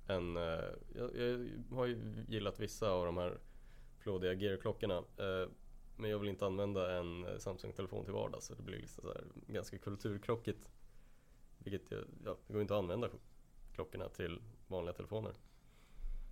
en... 0.06 0.36
eh, 0.36 0.42
Jag, 0.94 1.16
jag 1.16 1.48
har 1.76 1.86
ju 1.86 2.24
gillat 2.28 2.60
vissa 2.60 2.90
av 2.90 3.06
de 3.06 3.16
här 3.16 3.38
flådiga 3.98 4.32
Gear-klockorna. 4.32 4.96
eh, 4.96 5.48
Men 5.96 6.10
jag 6.10 6.18
vill 6.18 6.28
inte 6.28 6.46
använda 6.46 6.98
en 6.98 7.24
eh, 7.24 7.38
Samsung-telefon 7.38 8.04
till 8.04 8.12
vardags. 8.14 8.46
Så 8.46 8.54
det 8.54 8.62
blir 8.62 8.78
liksom 8.78 9.02
så 9.02 9.08
här 9.12 9.24
ganska 9.46 9.78
kulturkrockigt. 9.78 10.70
Vilket 11.58 11.90
jag, 11.90 12.00
ja, 12.24 12.36
det 12.46 12.52
går 12.52 12.62
inte 12.62 12.74
att 12.74 12.78
använda 12.82 13.08
klockorna 13.74 14.08
till 14.08 14.40
vanliga 14.68 14.92
telefoner. 14.94 15.32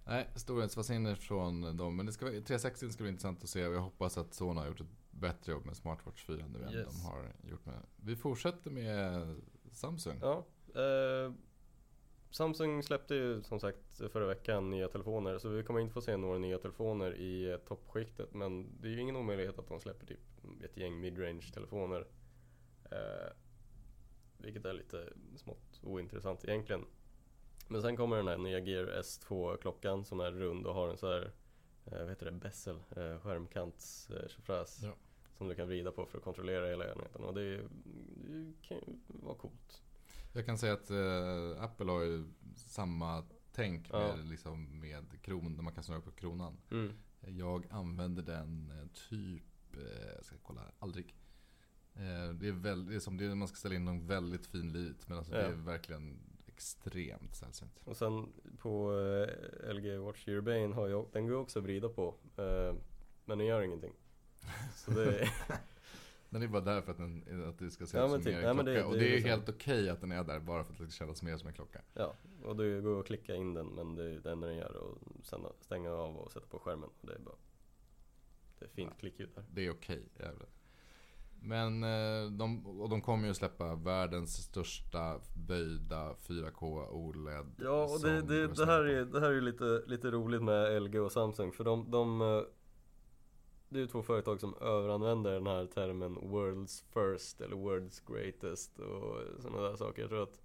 Nej, 0.06 0.30
storhetsvansinne 0.36 1.16
från 1.16 1.76
dem. 1.76 1.96
Men 1.96 2.06
det 2.06 2.12
ska, 2.12 2.24
vara- 2.24 2.34
360 2.40 2.90
ska 2.90 3.02
bli 3.02 3.10
intressant 3.10 3.42
att 3.42 3.48
se. 3.48 3.66
Och 3.66 3.74
jag 3.74 3.80
hoppas 3.80 4.18
att 4.18 4.34
Sony 4.34 4.60
har 4.60 4.66
gjort 4.66 4.80
ett 4.80 4.86
bättre 5.10 5.52
jobb 5.52 5.64
med 5.66 5.76
Smartwatch 5.76 6.24
4 6.24 6.46
nu 6.46 6.62
än 6.64 6.72
Yes. 6.74 6.86
de 6.94 7.00
har 7.06 7.32
gjort 7.50 7.66
med. 7.66 7.74
Vi 7.96 8.16
fortsätter 8.16 8.70
med 8.70 9.36
Samsung. 9.72 10.18
Ja, 10.22 10.44
eh, 10.74 11.32
Samsung 12.30 12.82
släppte 12.82 13.14
ju 13.14 13.42
som 13.42 13.60
sagt 13.60 13.96
förra 14.12 14.26
veckan 14.26 14.70
nya 14.70 14.88
telefoner 14.88 15.38
så 15.38 15.48
vi 15.48 15.62
kommer 15.62 15.80
inte 15.80 15.92
få 15.92 16.00
se 16.00 16.16
några 16.16 16.38
nya 16.38 16.58
telefoner 16.58 17.14
i 17.16 17.58
toppskiktet 17.66 18.34
men 18.34 18.80
det 18.80 18.88
är 18.88 18.92
ju 18.92 19.00
ingen 19.00 19.16
omöjlighet 19.16 19.58
att 19.58 19.68
de 19.68 19.80
släpper 19.80 20.06
typ 20.06 20.20
ett 20.64 20.76
gäng 20.76 21.00
midrange 21.00 21.50
telefoner. 21.54 22.06
Eh, 22.90 23.32
vilket 24.38 24.64
är 24.64 24.72
lite 24.72 25.12
smått 25.36 25.80
ointressant 25.82 26.44
egentligen. 26.44 26.84
Men 27.68 27.82
sen 27.82 27.96
kommer 27.96 28.16
den 28.16 28.28
här 28.28 28.38
nya 28.38 28.58
Gear 28.58 28.86
S2 29.02 29.56
klockan 29.56 30.04
som 30.04 30.20
är 30.20 30.30
rund 30.32 30.66
och 30.66 30.74
har 30.74 30.88
en 30.88 30.96
så 30.96 31.06
här 31.12 31.32
eh, 31.84 31.98
vad 31.98 32.08
heter 32.08 32.26
det, 32.26 32.32
bezel, 32.32 32.76
eh, 32.96 33.02
eh. 33.02 33.18
Ja. 34.82 34.94
Som 35.38 35.48
du 35.48 35.54
kan 35.54 35.66
vrida 35.68 35.92
på 35.92 36.06
för 36.06 36.18
att 36.18 36.24
kontrollera 36.24 36.66
hela 36.68 36.92
enheten 36.92 37.24
och 37.24 37.34
det, 37.34 37.42
är- 37.42 37.68
det 38.26 38.52
kan 38.68 38.76
ju 38.76 38.82
vara 39.06 39.34
coolt. 39.34 39.82
Jag 40.32 40.46
kan 40.46 40.58
säga 40.58 40.72
att 40.72 40.90
eh, 40.90 41.62
Apple 41.64 41.90
har 41.90 42.02
ju 42.02 42.24
samma 42.56 43.24
tänk 43.52 43.92
med, 43.92 44.00
Ja. 44.00 44.16
liksom, 44.16 44.80
med 44.80 45.22
kron, 45.22 45.56
där 45.56 45.62
man 45.62 45.72
kan 45.74 45.82
snurra 45.84 46.00
på 46.00 46.10
kronan. 46.10 46.56
Mm. 46.70 46.92
Jag 47.26 47.66
använder 47.70 48.22
den 48.22 48.70
eh, 48.70 48.86
typ, 49.08 49.76
eh, 49.76 50.14
jag 50.16 50.24
ska 50.24 50.36
kolla 50.42 50.60
här, 50.60 50.72
aldrig. 50.78 51.14
Det 52.40 52.48
är 52.48 52.52
väldigt, 52.52 52.88
det 52.90 52.94
är 52.94 53.00
som 53.00 53.16
det 53.16 53.24
är, 53.24 53.34
man 53.34 53.48
ska 53.48 53.56
ställa 53.56 53.74
in 53.74 53.88
en 53.88 54.06
väldigt 54.06 54.46
fin 54.46 54.72
lit. 54.72 55.08
Men 55.08 55.18
alltså 55.18 55.32
det 55.32 55.40
Ja. 55.42 55.46
är 55.48 55.52
verkligen 55.52 56.18
extremt 56.64 57.34
sällsynt. 57.34 57.80
Och 57.84 57.96
sen 57.96 58.32
på 58.58 58.92
eh, 59.00 59.74
LG 59.74 59.96
Watch 59.98 60.28
Urbane 60.28 60.74
har 60.74 60.88
jag, 60.88 61.06
den 61.12 61.26
går 61.28 61.36
också 61.36 61.58
att 61.58 61.64
vrida 61.64 61.88
på. 61.88 62.14
Eh, 62.36 62.74
men 63.24 63.38
den 63.38 63.46
gör 63.46 63.62
ingenting. 63.62 63.92
Så 64.74 64.90
det 64.90 65.18
är, 65.20 65.30
Den 66.30 66.42
är 66.42 66.48
bara 66.48 66.62
där 66.62 66.82
för 66.82 66.90
att, 66.92 66.98
den, 66.98 67.44
att 67.48 67.58
det 67.58 67.70
ska 67.70 67.86
se 67.86 67.98
Ja, 67.98 68.04
ut 68.04 68.10
som 68.10 68.22
typ. 68.22 68.34
mer 68.34 68.42
Ja, 68.42 68.48
en 68.50 68.54
klocka. 68.56 68.70
det- 68.70 68.84
och 68.84 68.92
det 68.92 68.98
det 68.98 69.04
är 69.04 69.08
är 69.10 69.14
liksom- 69.14 69.30
helt 69.30 69.48
okej 69.48 69.88
att 69.90 70.00
den 70.00 70.12
är 70.12 70.24
där 70.24 70.40
bara 70.40 70.64
för 70.64 70.72
att 70.72 70.78
det 70.78 70.84
ska 70.90 71.04
kännas 71.04 71.22
mer 71.22 71.36
som 71.36 71.48
en 71.48 71.54
klocka. 71.54 71.80
ja, 71.94 72.14
och 72.44 72.56
det 72.56 72.80
går 72.80 73.00
att 73.00 73.06
klicka 73.06 73.34
in 73.34 73.54
den 73.54 73.66
men 73.66 73.94
det 73.94 74.04
är 74.04 74.20
det 74.20 74.30
enda 74.32 74.46
den 74.46 74.56
gör 74.56 74.76
och 74.76 74.98
sen 75.22 75.46
stänga 75.60 75.90
av 75.92 76.16
och 76.16 76.32
sätta 76.32 76.46
på 76.46 76.58
skärmen. 76.58 76.90
Och 77.00 77.06
det 77.06 77.14
är 77.14 77.18
bara 77.18 77.36
Det 78.58 78.64
är 78.64 78.68
fint 78.68 78.98
klickljud 78.98 79.30
där. 79.34 79.44
Det 79.52 79.66
är 79.66 79.70
okej, 79.70 80.02
jävlar. 80.20 80.48
Men 81.46 81.84
eh, 81.84 82.30
de, 82.30 82.66
och 82.66 82.88
de 82.88 83.00
kommer 83.00 83.28
ju 83.28 83.34
släppa 83.34 83.74
världens 83.74 84.36
största 84.36 85.20
böjda 85.34 86.14
4K 86.26 86.88
OLED. 86.90 87.54
Ja, 87.58 87.84
och 87.84 88.00
det, 88.00 88.22
det, 88.22 88.46
det, 88.46 88.66
här 88.66 88.84
är, 88.84 89.04
det 89.04 89.20
här 89.20 89.30
är 89.30 89.40
lite, 89.40 89.82
lite 89.86 90.10
roligt 90.10 90.42
med 90.42 90.82
LG 90.82 91.00
och 91.00 91.12
Samsung 91.12 91.52
för 91.52 91.64
de, 91.64 91.90
de 91.90 92.20
eh, 92.20 92.42
Det 93.68 93.78
är 93.78 93.80
ju 93.80 93.86
två 93.86 94.02
företag 94.02 94.40
som 94.40 94.54
överanvänder 94.60 95.32
den 95.32 95.46
här 95.46 95.66
termen 95.66 96.18
World's 96.18 96.84
first 96.92 97.40
eller 97.40 97.56
World's 97.56 98.12
greatest 98.12 98.78
och 98.78 99.42
sådana 99.42 99.62
där 99.62 99.76
saker. 99.76 100.02
Jag 100.02 100.10
tror 100.10 100.22
att 100.22 100.38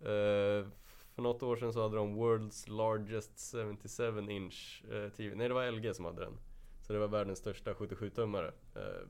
eh, 0.00 0.70
För 1.14 1.22
något 1.22 1.42
år 1.42 1.56
sedan 1.56 1.72
så 1.72 1.82
hade 1.82 1.96
de 1.96 2.16
World's 2.16 2.70
largest 2.70 3.54
77 3.80 4.30
inch 4.30 4.84
TV 5.16 5.36
Nej 5.36 5.48
det 5.48 5.54
var 5.54 5.70
LG 5.72 5.94
som 5.94 6.04
hade 6.04 6.24
den 6.24 6.38
Så 6.82 6.92
det 6.92 6.98
var 6.98 7.08
världens 7.08 7.38
största 7.38 7.72
77-tummare 7.72 8.52
eh, 8.74 9.08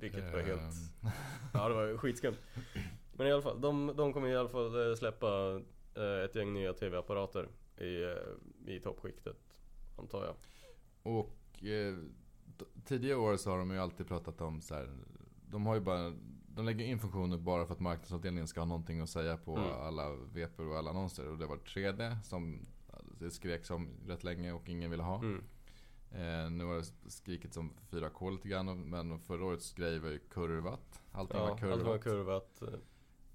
Vilket 0.00 0.32
var 0.32 0.40
helt 0.40 0.60
Ehm, 0.60 1.10
Ja 1.54 1.68
det 1.68 1.74
var 1.74 1.96
skitskumt 1.96 2.36
Men 3.12 3.26
i 3.26 3.32
alla 3.32 3.42
fall, 3.42 3.60
de, 3.60 3.92
de 3.96 4.12
kommer 4.12 4.28
i 4.28 4.36
alla 4.36 4.48
fall 4.48 4.90
eh, 4.90 4.94
släppa 4.96 5.60
eh, 5.94 6.24
ett 6.24 6.34
gäng 6.34 6.52
nya 6.52 6.72
TV-apparater 6.72 7.48
i, 7.76 8.02
eh, 8.02 8.74
i 8.74 8.80
toppskiktet 8.80 9.36
Antar 9.98 10.24
jag 10.24 10.34
Och 11.14 11.64
eh, 11.64 11.94
tidigare 12.84 13.18
år 13.18 13.36
så 13.36 13.50
har 13.50 13.58
de 13.58 13.70
ju 13.70 13.78
alltid 13.78 14.08
pratat 14.08 14.40
om 14.40 14.60
så 14.60 14.74
här. 14.74 14.90
De 15.50 15.66
har 15.66 15.74
ju 15.74 15.80
bara 15.80 16.12
de 16.48 16.64
lägger 16.64 16.84
in 16.84 16.98
funktioner 16.98 17.36
bara 17.38 17.66
för 17.66 17.72
att 17.74 17.80
marknadsavdelningen 17.80 18.48
ska 18.48 18.60
ha 18.60 18.64
någonting 18.66 19.00
att 19.00 19.10
säga 19.10 19.36
på 19.36 19.56
Mm. 19.56 19.72
alla 19.72 20.10
vepor 20.32 20.68
och 20.68 20.76
alla 20.78 20.90
annonser. 20.90 21.28
Och 21.28 21.38
det 21.38 21.46
var 21.46 21.56
3D 21.56 22.22
som 22.22 22.66
det 23.20 23.30
skrek 23.30 23.64
som 23.64 23.88
rätt 24.06 24.24
länge 24.24 24.52
och 24.52 24.68
ingen 24.68 24.90
ville 24.90 25.02
ha. 25.02 25.16
mm. 25.18 25.44
Eh, 26.14 26.50
nu 26.50 26.64
har 26.64 26.74
det 26.76 27.10
skrikit 27.10 27.54
som 27.54 27.72
4K 27.90 28.30
lite 28.30 28.48
grann. 28.48 28.80
Men 28.90 29.18
förra 29.20 29.44
årets 29.44 29.72
grej 29.72 29.98
var 29.98 30.08
ju 30.10 30.18
kurvat. 30.18 31.02
Allting 31.12 31.36
Ja, 31.36 31.44
var 31.44 31.50
allt 31.50 31.60
kurvat. 31.60 31.86
var 31.86 31.98
kurvat 31.98 32.62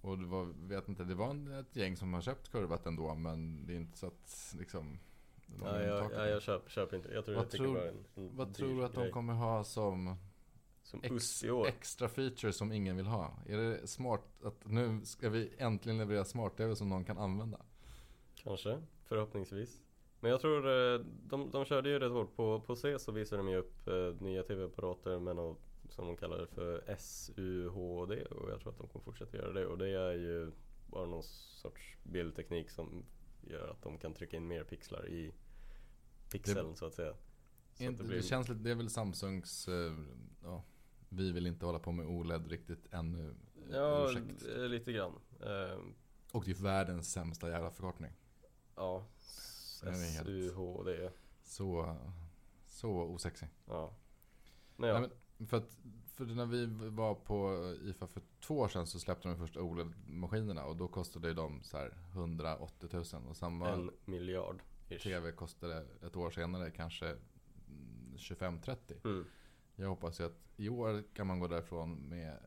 Och 0.02 0.18
det 0.18 0.26
var, 0.26 0.46
vet 0.68 0.88
inte, 0.90 1.04
det 1.04 1.16
var 1.16 1.30
en- 1.30 1.52
ett 1.54 1.76
gäng 1.76 1.98
som 1.98 2.14
har 2.14 2.22
köpt 2.22 2.52
kurvat 2.52 2.86
ändå. 2.86 3.16
Men 3.16 3.66
det 3.66 3.74
är 3.74 3.78
inte 3.78 3.98
så 3.98 4.08
att 4.08 4.56
liksom... 4.60 5.00
de 5.48 5.64
Nej 5.64 5.86
jag, 5.86 6.12
jag, 6.14 6.30
jag 6.30 6.42
köper, 6.42 6.70
köper 6.70 6.98
inte 6.98 7.10
Jag 7.10 7.26
tror 7.26 7.36
Vad 7.36 7.44
jag 7.44 7.52
tror- 7.52 7.74
var 7.76 7.82
en, 7.86 8.06
en 8.16 8.36
Vad 8.38 8.54
tror 8.54 8.70
du 8.80 8.86
att 8.86 8.94
de 8.94 9.02
grej. 9.02 9.12
kommer 9.12 9.34
ha 9.34 9.64
som 9.64 10.16
Som 10.84 11.00
ex, 11.04 11.44
extra 11.68 12.10
features 12.10 12.56
som 12.58 12.72
ingen 12.72 12.96
vill 12.98 13.06
ha? 13.08 13.34
Är 13.46 13.58
det 13.58 13.88
smart 13.88 14.44
att 14.44 14.68
nu 14.68 15.06
ska 15.06 15.30
vi 15.30 15.54
äntligen 15.58 15.98
leverera 15.98 16.26
smart-tv 16.26 16.76
som 16.76 16.90
någon 16.90 17.06
kan 17.06 17.18
använda? 17.18 17.60
Kanske, 18.36 18.82
förhoppningsvis 19.04 19.82
Men 20.20 20.32
jag 20.32 20.42
tror 20.42 20.68
eh, 20.68 21.00
de, 21.24 21.52
de 21.52 21.66
körde 21.66 21.90
ju 21.90 22.00
rätt 22.00 22.12
hårt 22.12 22.36
på, 22.36 22.60
på 22.60 22.76
C 22.76 23.00
så 23.00 23.12
visade 23.12 23.40
de 23.40 23.50
ju 23.50 23.58
upp 23.58 23.88
eh, 23.88 24.22
nya 24.22 24.44
TV-apparater 24.44 25.20
med 25.20 25.36
något 25.36 25.60
som 25.90 26.08
de 26.08 26.18
kallar 26.18 26.38
det 26.38 26.48
för 26.48 26.96
SUHD 26.98 28.24
och 28.26 28.52
jag 28.52 28.62
tror 28.62 28.72
att 28.72 28.78
de 28.78 28.88
kommer 28.88 29.04
fortsätta 29.04 29.38
göra 29.38 29.54
det 29.54 29.66
och 29.66 29.78
det 29.78 29.90
är 29.90 30.14
ju 30.14 30.52
bara 30.88 31.06
någon 31.06 31.24
sorts 31.24 31.98
bildteknik 32.04 32.70
som 32.70 33.06
gör 33.42 33.68
att 33.68 33.82
de 33.82 33.98
kan 33.98 34.14
trycka 34.14 34.38
in 34.38 34.48
mer 34.48 34.64
pixlar 34.64 35.08
i 35.08 35.34
pixeln 36.32 36.76
så 36.76 36.86
att 36.86 36.94
säga. 36.94 37.14
Så 37.74 37.84
Inte, 37.84 38.04
att 38.04 38.10
det, 38.10 38.22
känns 38.22 38.50
lite, 38.50 38.62
det 38.62 38.72
är 38.72 38.76
väl 38.76 38.90
Samsungs, 38.90 39.68
eh, 39.68 39.94
ja, 40.44 40.64
vi 41.10 41.32
vill 41.32 41.48
inte 41.48 41.66
hålla 41.66 41.80
på 41.80 41.92
med 41.92 42.06
OLED 42.06 42.48
riktigt 42.48 42.94
ännu. 42.94 43.36
Ja, 43.72 44.10
ursäkt. 44.10 44.46
lite 44.58 44.92
grann. 44.92 45.14
Och 46.32 46.46
det 46.46 46.52
är 46.52 46.64
världens 46.64 47.12
sämsta 47.12 47.50
jävla 47.50 47.72
förkortning. 47.72 48.12
ja, 48.76 49.06
SUHD. 49.80 51.10
Så, 51.44 51.96
så 52.68 52.92
osexig. 52.92 53.48
Ja. 53.66 53.94
Nej, 54.76 54.90
ja. 54.90 55.00
Nej, 55.00 55.10
men 55.38 55.48
för, 55.48 55.58
att, 55.58 55.78
för 56.06 56.26
när 56.26 56.46
vi 56.46 56.66
var 56.90 57.16
på 57.16 57.54
IFA 57.84 58.08
för 58.08 58.22
två 58.40 58.60
år 58.60 58.68
sedan 58.68 58.88
så 58.88 59.00
släppte 59.00 59.28
de 59.28 59.38
första 59.38 59.60
OLED-maskinerna 59.60 60.64
och 60.64 60.76
då 60.76 60.88
kostade 60.88 61.34
de 61.34 61.64
så 61.64 61.78
här 61.78 61.94
180 62.12 62.90
000 62.92 63.04
och 63.30 63.38
samma 63.38 63.70
en 63.70 63.92
miljard. 64.06 64.62
ish. 64.90 65.04
TV 65.04 65.32
kostade 65.32 65.86
ett 66.02 66.16
år 66.16 66.30
senare 66.30 66.72
kanske 66.72 67.08
mm, 67.08 68.16
25-30. 68.18 68.78
Mm. 69.04 69.26
Jag 69.76 69.90
hoppas 69.90 70.20
ju 70.20 70.26
att 70.26 70.50
i 70.58 70.70
år 70.70 71.04
kan 71.14 71.28
man 71.28 71.40
gå 71.40 71.48
därifrån 71.48 71.96
med 71.96 72.38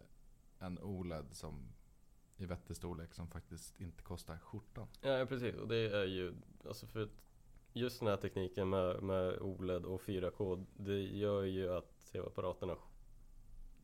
en 0.58 0.78
OLED 0.78 1.26
som 1.34 1.72
i 2.42 2.46
vettig 2.46 2.76
storlek 2.76 3.14
som 3.14 3.28
faktiskt 3.28 3.80
inte 3.80 4.02
kostar 4.02 4.38
skjortan. 4.38 4.88
Ja 5.00 5.26
precis 5.28 5.54
och 5.54 5.68
det 5.68 5.76
är 5.76 6.04
ju 6.04 6.34
alltså 6.68 6.86
för 6.86 7.02
att 7.02 7.22
just 7.72 8.00
den 8.00 8.08
här 8.08 8.16
tekniken 8.16 8.68
med, 8.68 9.02
med 9.02 9.38
OLED 9.38 9.84
och 9.84 10.00
4K 10.00 10.66
det 10.76 11.02
gör 11.02 11.42
ju 11.42 11.72
att 11.72 12.12
TV-apparaterna 12.12 12.76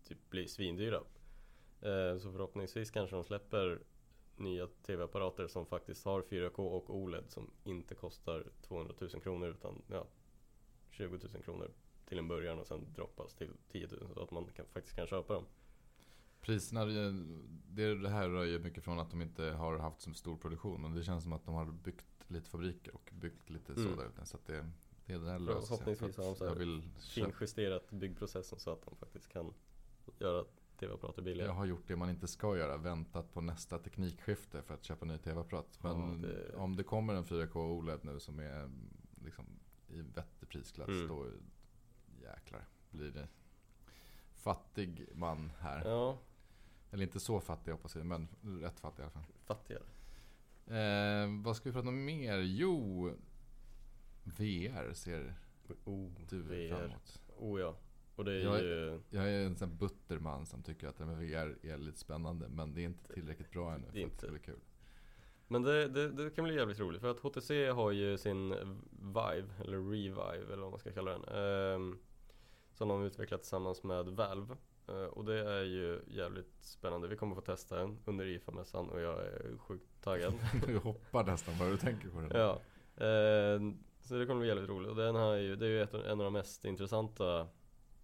typ 0.04 0.30
blir 0.30 0.46
svindyra. 0.46 0.96
Eh, 1.80 2.18
så 2.18 2.32
förhoppningsvis 2.32 2.90
kanske 2.90 3.16
de 3.16 3.24
släpper 3.24 3.80
nya 4.36 4.66
TV-apparater 4.66 5.46
som 5.46 5.66
faktiskt 5.66 6.04
har 6.04 6.22
4K 6.22 6.58
och 6.58 6.96
OLED 6.96 7.30
som 7.30 7.50
inte 7.64 7.94
kostar 7.94 8.44
200 8.62 8.94
000 8.98 9.10
kronor 9.10 9.48
utan 9.48 9.82
ja, 9.90 10.06
20 10.90 11.18
000 11.32 11.42
kronor 11.42 11.70
till 12.08 12.18
en 12.18 12.28
början 12.28 12.58
och 12.58 12.66
sen 12.66 12.86
droppas 12.94 13.34
till 13.34 13.52
10 13.68 13.86
000 13.86 14.14
så 14.14 14.22
att 14.22 14.30
man 14.30 14.44
kan, 14.44 14.66
faktiskt 14.66 14.96
kan 14.96 15.06
köpa 15.06 15.34
dem. 15.34 15.44
Priserna, 16.40 16.84
det, 17.68 17.94
det 17.94 18.08
här 18.08 18.28
rör 18.28 18.44
ju 18.44 18.58
mycket 18.58 18.84
från 18.84 18.98
att 18.98 19.10
de 19.10 19.22
inte 19.22 19.44
har 19.44 19.78
haft 19.78 20.00
så 20.00 20.14
stor 20.14 20.36
produktion. 20.36 20.82
Men 20.82 20.94
det 20.94 21.04
känns 21.04 21.22
som 21.22 21.32
att 21.32 21.44
de 21.44 21.54
har 21.54 21.66
byggt 21.66 22.04
lite 22.28 22.50
fabriker 22.50 22.94
och 22.94 23.10
byggt 23.14 23.50
lite 23.50 23.72
Mm. 23.72 23.84
så 23.90 23.96
där 24.00 24.08
ute. 24.08 24.26
Så 24.26 24.36
att 24.36 24.46
det, 24.46 24.70
det 25.06 25.12
är 25.12 25.18
det 25.18 25.30
här 25.30 25.38
löser. 25.38 25.60
Förhoppningsvis 25.66 26.16
För 26.16 26.22
har 26.22 26.30
de 26.30 26.36
så 26.36 26.54
vill 26.54 26.82
Finjusterat 27.14 27.90
byggprocessen 27.90 28.58
så 28.58 28.70
att 28.72 28.82
de 28.82 28.96
faktiskt 28.96 29.28
kan 29.28 29.52
göra 30.18 30.44
TV-apparater 30.80 31.22
billigare. 31.22 31.48
Jag 31.50 31.54
har 31.54 31.66
gjort 31.66 31.84
det 31.88 31.96
man 31.96 32.10
inte 32.10 32.26
ska 32.28 32.56
göra. 32.56 32.76
Väntat 32.76 33.32
på 33.32 33.40
nästa 33.40 33.78
teknikskifte 33.78 34.62
för 34.62 34.74
att 34.74 34.84
köpa 34.84 35.04
ny 35.06 35.18
tv-apparat. 35.18 35.78
Men 35.82 36.22
Ja, 36.22 36.28
det- 36.28 36.54
om 36.56 36.76
det 36.76 36.82
kommer 36.84 37.14
en 37.14 37.24
4K 37.24 37.56
OLED 37.60 38.00
nu 38.04 38.20
som 38.20 38.38
är 38.38 38.70
liksom 39.24 39.44
i 39.88 40.00
vettig 40.00 40.48
prisklass. 40.48 40.88
Mm. 40.88 41.08
Då 41.08 41.26
jäklar 42.22 42.64
blir 42.90 43.10
det 43.10 43.28
fattig 44.34 45.08
man 45.14 45.52
här. 45.58 45.84
Ja, 45.88 46.18
Eller 46.90 47.02
inte 47.02 47.20
så 47.20 47.40
fattig 47.40 47.72
hoppas 47.72 47.96
jag, 47.96 48.06
men 48.06 48.28
rätt 48.62 48.80
fattig 48.80 49.00
i 49.02 49.04
alla 49.04 49.10
fall. 49.10 49.22
fattigare. 49.44 49.82
Eh, 50.66 51.42
vad 51.44 51.56
ska 51.56 51.68
vi 51.68 51.72
prata 51.72 51.88
om 51.88 52.04
mer? 52.04 52.38
Jo, 52.38 53.10
VR 54.24 54.92
ser 54.92 55.34
Oh, 55.84 56.10
du 56.28 56.42
VR. 56.42 56.84
emot. 56.84 57.20
Oh 57.38 57.60
ja. 57.60 57.76
Och 58.16 58.24
det 58.24 58.32
är 58.32 58.44
Jag 58.44 58.58
är- 58.58 58.62
ju... 58.64 59.00
Jag 59.10 59.28
är 59.32 59.46
en 59.46 59.56
sån 59.56 59.68
här 59.70 59.76
butterman 59.76 60.46
som 60.46 60.62
tycker 60.62 60.88
att 60.88 60.96
det 60.96 61.06
med 61.06 61.16
VR 61.16 61.58
är 61.66 61.78
lite 61.78 61.98
spännande. 61.98 62.48
Men 62.48 62.74
det 62.74 62.80
är 62.80 62.84
inte 62.84 63.14
tillräckligt 63.14 63.50
bra 63.50 63.74
ännu 63.74 63.80
för 63.80 63.86
är 63.86 63.88
att 63.88 63.94
det 63.94 64.00
inte. 64.00 64.16
ska 64.18 64.30
bli 64.30 64.38
kul. 64.40 64.60
Men 65.48 65.62
det, 65.62 65.88
det, 65.88 66.08
det 66.10 66.30
kan 66.30 66.44
bli 66.44 66.54
jävligt 66.56 66.78
roligt 66.80 67.00
för 67.00 67.10
att 67.10 67.18
HTC 67.20 67.66
har 67.68 67.90
ju 67.90 68.18
sin 68.18 68.48
Vive, 68.90 69.48
eller 69.60 69.90
Revive 69.90 70.52
eller 70.52 70.62
vad 70.62 70.70
man 70.70 70.78
ska 70.78 70.92
kalla 70.92 71.18
den. 71.18 71.24
ehm, 71.24 71.98
som 72.74 72.88
de 72.88 73.02
utvecklat 73.02 73.40
tillsammans 73.42 73.82
med 73.82 74.06
Valve. 74.06 74.56
Eh, 74.88 74.94
och 74.94 75.24
det 75.24 75.50
är 75.50 75.64
ju 75.64 76.00
jävligt 76.06 76.54
spännande. 76.60 77.08
Vi 77.08 77.16
kommer 77.16 77.34
få 77.34 77.40
testa 77.40 77.76
den 77.76 77.98
under 78.04 78.26
IFA-mässan 78.26 78.88
och 78.88 79.00
jag 79.00 79.18
är 79.18 79.58
sjukt 79.58 80.02
taggad. 80.02 80.34
Du 80.66 80.78
hoppar 80.78 81.24
nästan 81.24 81.58
vad 81.58 81.68
du 81.70 81.76
tänker 81.76 82.08
på 82.08 82.20
det. 82.20 82.38
Ja, 82.38 82.52
eh, 83.06 83.60
så 84.02 84.14
det 84.14 84.26
kommer 84.26 84.40
bli 84.40 84.48
jävligt 84.48 84.70
roligt. 84.70 84.90
Och 84.90 84.96
den 84.96 85.16
här 85.16 85.32
är 85.32 85.38
ju, 85.38 85.56
det 85.56 85.66
är 85.66 85.70
ju 85.70 85.82
ett, 85.82 85.94
en 85.94 86.20
av 86.20 86.24
de 86.24 86.32
mest 86.32 86.64
intressanta 86.64 87.40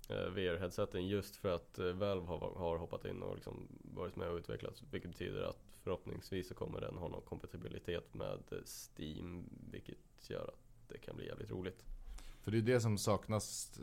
eh, 0.08 0.30
VR-headseten 0.34 1.08
just 1.08 1.36
för 1.36 1.54
att 1.54 1.78
Valve 1.78 2.26
har, 2.26 2.54
har 2.56 2.78
hoppat 2.78 3.04
in 3.04 3.22
och 3.22 3.34
liksom 3.34 3.68
varit 3.82 4.16
med 4.16 4.28
och 4.28 4.36
utvecklat. 4.36 4.82
Vilket 4.90 5.10
betyder 5.10 5.42
att 5.42 5.64
förhoppningsvis 5.82 6.48
så 6.48 6.54
kommer 6.54 6.80
den 6.80 6.96
ha 6.96 7.08
någon 7.08 7.22
kompatibilitet 7.22 8.14
med 8.14 8.38
Steam. 8.64 9.44
Vilket 9.70 10.30
gör 10.30 10.44
att 10.44 10.88
det 10.88 10.98
kan 10.98 11.16
bli 11.16 11.26
jävligt 11.26 11.50
roligt. 11.50 11.84
För 12.42 12.50
det 12.50 12.58
är 12.58 12.62
det 12.62 12.80
som 12.80 12.98
saknas 12.98 13.80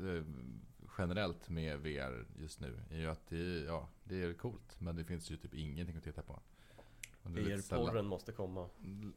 generellt 0.97 1.49
med 1.49 1.79
VR 1.79 2.25
just 2.39 2.59
nu. 2.59 2.79
Är 2.91 2.97
ju 2.97 3.07
att 3.07 3.27
det 3.27 3.59
ja, 3.59 3.87
det 4.03 4.23
är 4.23 4.33
coolt. 4.33 4.75
Men 4.79 4.95
det 4.95 5.03
finns 5.03 5.31
ju 5.31 5.37
typ 5.37 5.53
ingenting 5.53 5.97
att 5.97 6.03
titta 6.03 6.21
på. 6.21 6.39
Det 7.23 7.41
VR-porren 7.41 8.05
måste 8.07 8.31
komma. 8.31 8.69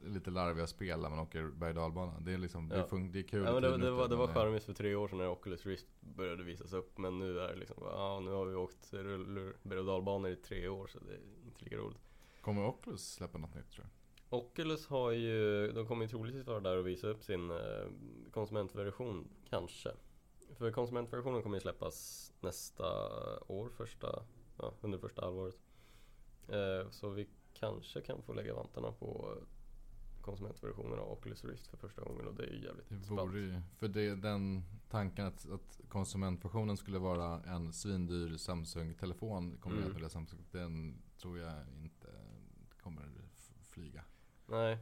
lite 0.05 0.31
larviga 0.31 0.67
spel 0.67 0.99
när 1.01 1.09
man 1.09 1.19
åker 1.19 1.43
berg 1.47 1.69
och 1.69 1.75
dalbana. 1.75 2.19
Det 2.19 2.33
är 2.33 2.37
liksom, 2.37 2.69
det, 2.69 2.77
Ja. 2.77 2.87
fun- 2.87 3.11
det 3.11 3.19
är 3.19 3.23
kul 3.23 3.45
Ja, 3.45 3.53
men 3.53 3.61
det, 3.61 3.77
det, 3.77 3.91
var, 3.91 4.07
det 4.07 4.15
var 4.15 4.27
charmigt 4.27 4.63
för 4.63 4.73
tre 4.73 4.95
år 4.95 5.07
sedan 5.07 5.17
när 5.17 5.27
Oculus 5.29 5.65
Rift 5.65 5.85
började 5.99 6.43
visas 6.43 6.73
upp. 6.73 6.97
Men 6.97 7.19
nu 7.19 7.39
är 7.39 7.47
det 7.47 7.55
liksom, 7.55 7.77
ja 7.81 8.19
nu 8.19 8.31
har 8.31 8.45
vi 8.45 8.55
åkt 8.55 8.91
berg 9.63 9.79
och 9.79 9.85
dalbanor 9.85 10.29
i 10.31 10.35
tre 10.35 10.67
år 10.67 10.87
så 10.87 10.99
det 10.99 11.13
är 11.13 11.19
inte 11.45 11.63
lika 11.63 11.77
roligt. 11.77 12.01
Kommer 12.41 12.65
Oculus 12.67 13.13
släppa 13.13 13.37
något 13.37 13.55
nytt 13.55 13.71
tror 13.71 13.85
jag? 13.85 14.39
Oculus 14.39 14.87
har 14.87 15.11
ju, 15.11 15.71
de 15.71 15.87
kommer 15.87 16.05
ju 16.05 16.09
troligtvis 16.09 16.45
vara 16.47 16.59
där 16.59 16.77
och 16.77 16.87
visa 16.87 17.07
upp 17.07 17.23
sin 17.23 17.51
eh, 17.51 17.57
konsumentversion, 18.31 19.27
kanske. 19.49 19.91
För 20.53 20.71
konsumentversionen 20.71 21.43
kommer 21.43 21.57
ju 21.57 21.61
släppas 21.61 22.31
nästa 22.41 22.85
år, 23.47 23.69
första, 23.69 24.23
ja, 24.57 24.73
under 24.81 24.97
första 24.97 25.21
halvåret. 25.25 25.55
Eh, 26.47 26.89
så 26.89 27.09
vi 27.09 27.27
kanske 27.53 28.01
kan 28.01 28.21
få 28.21 28.33
lägga 28.33 28.53
vantarna 28.53 28.91
på 28.91 29.37
konsumentversionen 30.21 30.99
av 30.99 31.11
Oculus 31.11 31.45
Rift 31.45 31.67
för 31.67 31.77
första 31.77 32.01
gången 32.01 32.27
och 32.27 32.35
det 32.35 32.43
är 32.43 32.51
ju 32.53 32.63
jävligt 32.65 32.89
Det 32.89 33.09
vore 33.09 33.39
ju, 33.39 33.61
för 33.77 33.87
det, 33.87 34.15
den 34.15 34.63
tanken 34.89 35.25
att, 35.25 35.49
att 35.51 35.79
konsumentversionen 35.89 36.77
skulle 36.77 36.99
vara 36.99 37.43
en 37.43 37.73
svindyr 37.73 38.37
Samsung-telefon 38.37 39.57
kombinerat 39.57 39.89
Mm. 39.89 40.01
med 40.01 40.11
Samsung. 40.11 40.45
Den 40.51 41.01
tror 41.17 41.39
jag 41.39 41.53
inte 41.77 42.07
kommer 42.83 43.09
flyga. 43.69 44.03
Nej, 44.45 44.77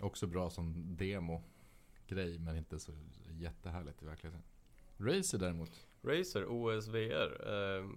Också 0.00 0.26
bra 0.26 0.50
som 0.50 0.96
demo-grej 2.08 2.38
men 2.38 2.56
inte 2.56 2.78
så 2.78 2.92
jättehärligt 3.30 4.02
i 4.02 4.06
verkligheten. 4.06 4.42
Razer 4.96 5.38
däremot. 5.38 5.86
Razer 6.02 6.46
OSVR 6.46 7.48
eh, 7.48 7.90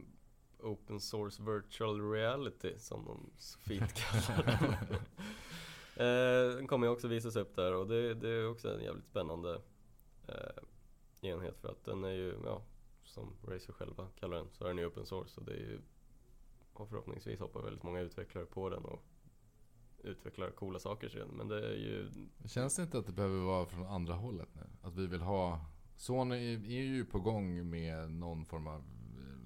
Open 0.60 1.00
Source 1.00 1.44
Virtual 1.44 2.12
Reality 2.12 2.78
som 2.78 3.06
de 3.06 3.30
så 3.38 3.60
fint 3.60 3.94
kallar 3.94 4.46
det. 4.46 5.00
Eh, 6.04 6.56
Den 6.56 6.68
kommer 6.68 6.88
ju 6.88 6.94
också 6.94 7.08
visas 7.08 7.36
upp 7.36 7.56
där 7.56 7.74
och 7.74 7.88
det, 7.88 8.14
det 8.14 8.30
är 8.30 8.50
också 8.50 8.76
en 8.76 8.84
jävligt 8.84 9.06
spännande 9.06 9.62
eh, 10.28 11.30
enhet 11.30 11.58
för 11.60 11.70
att 11.70 11.84
den 11.86 12.04
är 12.04 12.12
ju, 12.12 12.36
ja, 12.46 12.62
som 13.04 13.36
Razer 13.48 13.74
själva 13.74 14.08
kallar 14.20 14.38
den, 14.38 14.48
så 14.52 14.64
är 14.64 14.68
den 14.68 14.78
ju 14.78 14.86
open 14.86 15.06
source 15.06 15.40
och 15.40 15.46
det 15.46 15.52
är 15.52 15.58
ju 15.60 15.82
och 16.74 16.90
förhoppningsvis 16.90 17.40
hoppar 17.40 17.62
väldigt 17.62 17.84
många 17.84 18.02
utvecklare 18.02 18.46
på 18.46 18.70
den 18.70 18.86
och 18.86 19.04
utvecklar 20.08 20.52
coola 20.52 20.80
saker. 20.80 21.26
Men 21.32 21.48
det 21.48 21.68
är 21.70 21.76
ju, 21.76 22.12
Känns 22.46 22.76
det 22.76 22.82
inte 22.82 22.98
att 22.98 23.06
det 23.06 23.12
behöver 23.12 23.40
vara 23.40 23.66
från 23.66 23.88
andra 23.88 24.14
hållet 24.14 24.50
nu? 24.54 24.62
Att 24.82 24.96
vi 24.96 25.08
vill 25.08 25.22
ha... 25.22 25.66
Sony 25.96 26.54
är 26.54 26.84
ju 26.84 27.06
på 27.06 27.20
gång 27.20 27.70
med 27.70 28.12
någon 28.12 28.46
form 28.46 28.68
av 28.68 28.80
eh, 28.80 29.38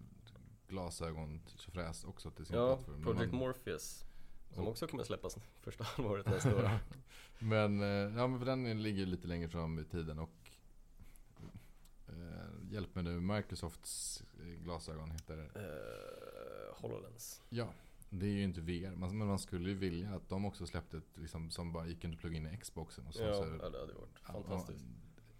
glasögon 0.67 1.41
fräs 1.57 2.03
också 2.03 2.31
till 2.31 2.45
sin 2.45 2.55
ja, 2.55 2.75
plattform. 2.75 2.95
Men 2.95 3.03
Project 3.03 3.31
man- 3.31 3.39
Morpheus 3.39 4.05
som 4.51 4.67
också 4.67 4.87
kommer 4.87 5.03
släppas 5.03 5.37
första 5.61 5.83
halvåret 5.83 6.25
nästa 6.25 6.55
år. 6.55 6.69
Men, 7.39 7.81
eh, 7.81 8.17
ja, 8.17 8.27
men 8.27 8.39
för 8.39 8.45
den 8.45 8.83
ligger 8.83 9.05
lite 9.05 9.27
längre 9.27 9.49
fram 9.49 9.79
i 9.79 9.83
tiden 9.83 10.19
och 10.19 10.51
eh, 12.07 12.71
hjälp 12.71 12.95
mig 12.95 13.03
nu, 13.03 13.19
Microsofts 13.19 14.23
eh, 14.39 14.45
glasögon 14.45 15.11
heter 15.11 15.37
det. 15.37 15.49
HoloLens. 16.75 17.41
Ja, 17.49 17.73
det 18.13 18.25
är 18.25 18.31
ju 18.31 18.43
inte 18.43 18.61
VR. 18.61 18.95
Man, 18.95 19.17
men 19.17 19.27
man 19.27 19.39
skulle 19.39 19.69
ju 19.69 19.75
vilja 19.75 20.09
att 20.09 20.29
de 20.29 20.45
också 20.45 20.65
släppte 20.65 20.97
ett 20.97 21.17
liksom, 21.17 21.49
som 21.49 21.73
bara 21.73 21.87
gick 21.87 22.03
och 22.03 22.19
plugga 22.19 22.37
in 22.37 22.47
i 22.47 22.57
Xboxen. 22.57 23.07
Och 23.07 23.13
så, 23.13 23.23
Ja, 23.23 23.33
så, 23.33 23.43
ja, 23.43 23.69
det 23.69 23.79
hade 23.79 23.93
varit 23.93 24.17
av- 24.23 24.43
fantastiskt. 24.43 24.85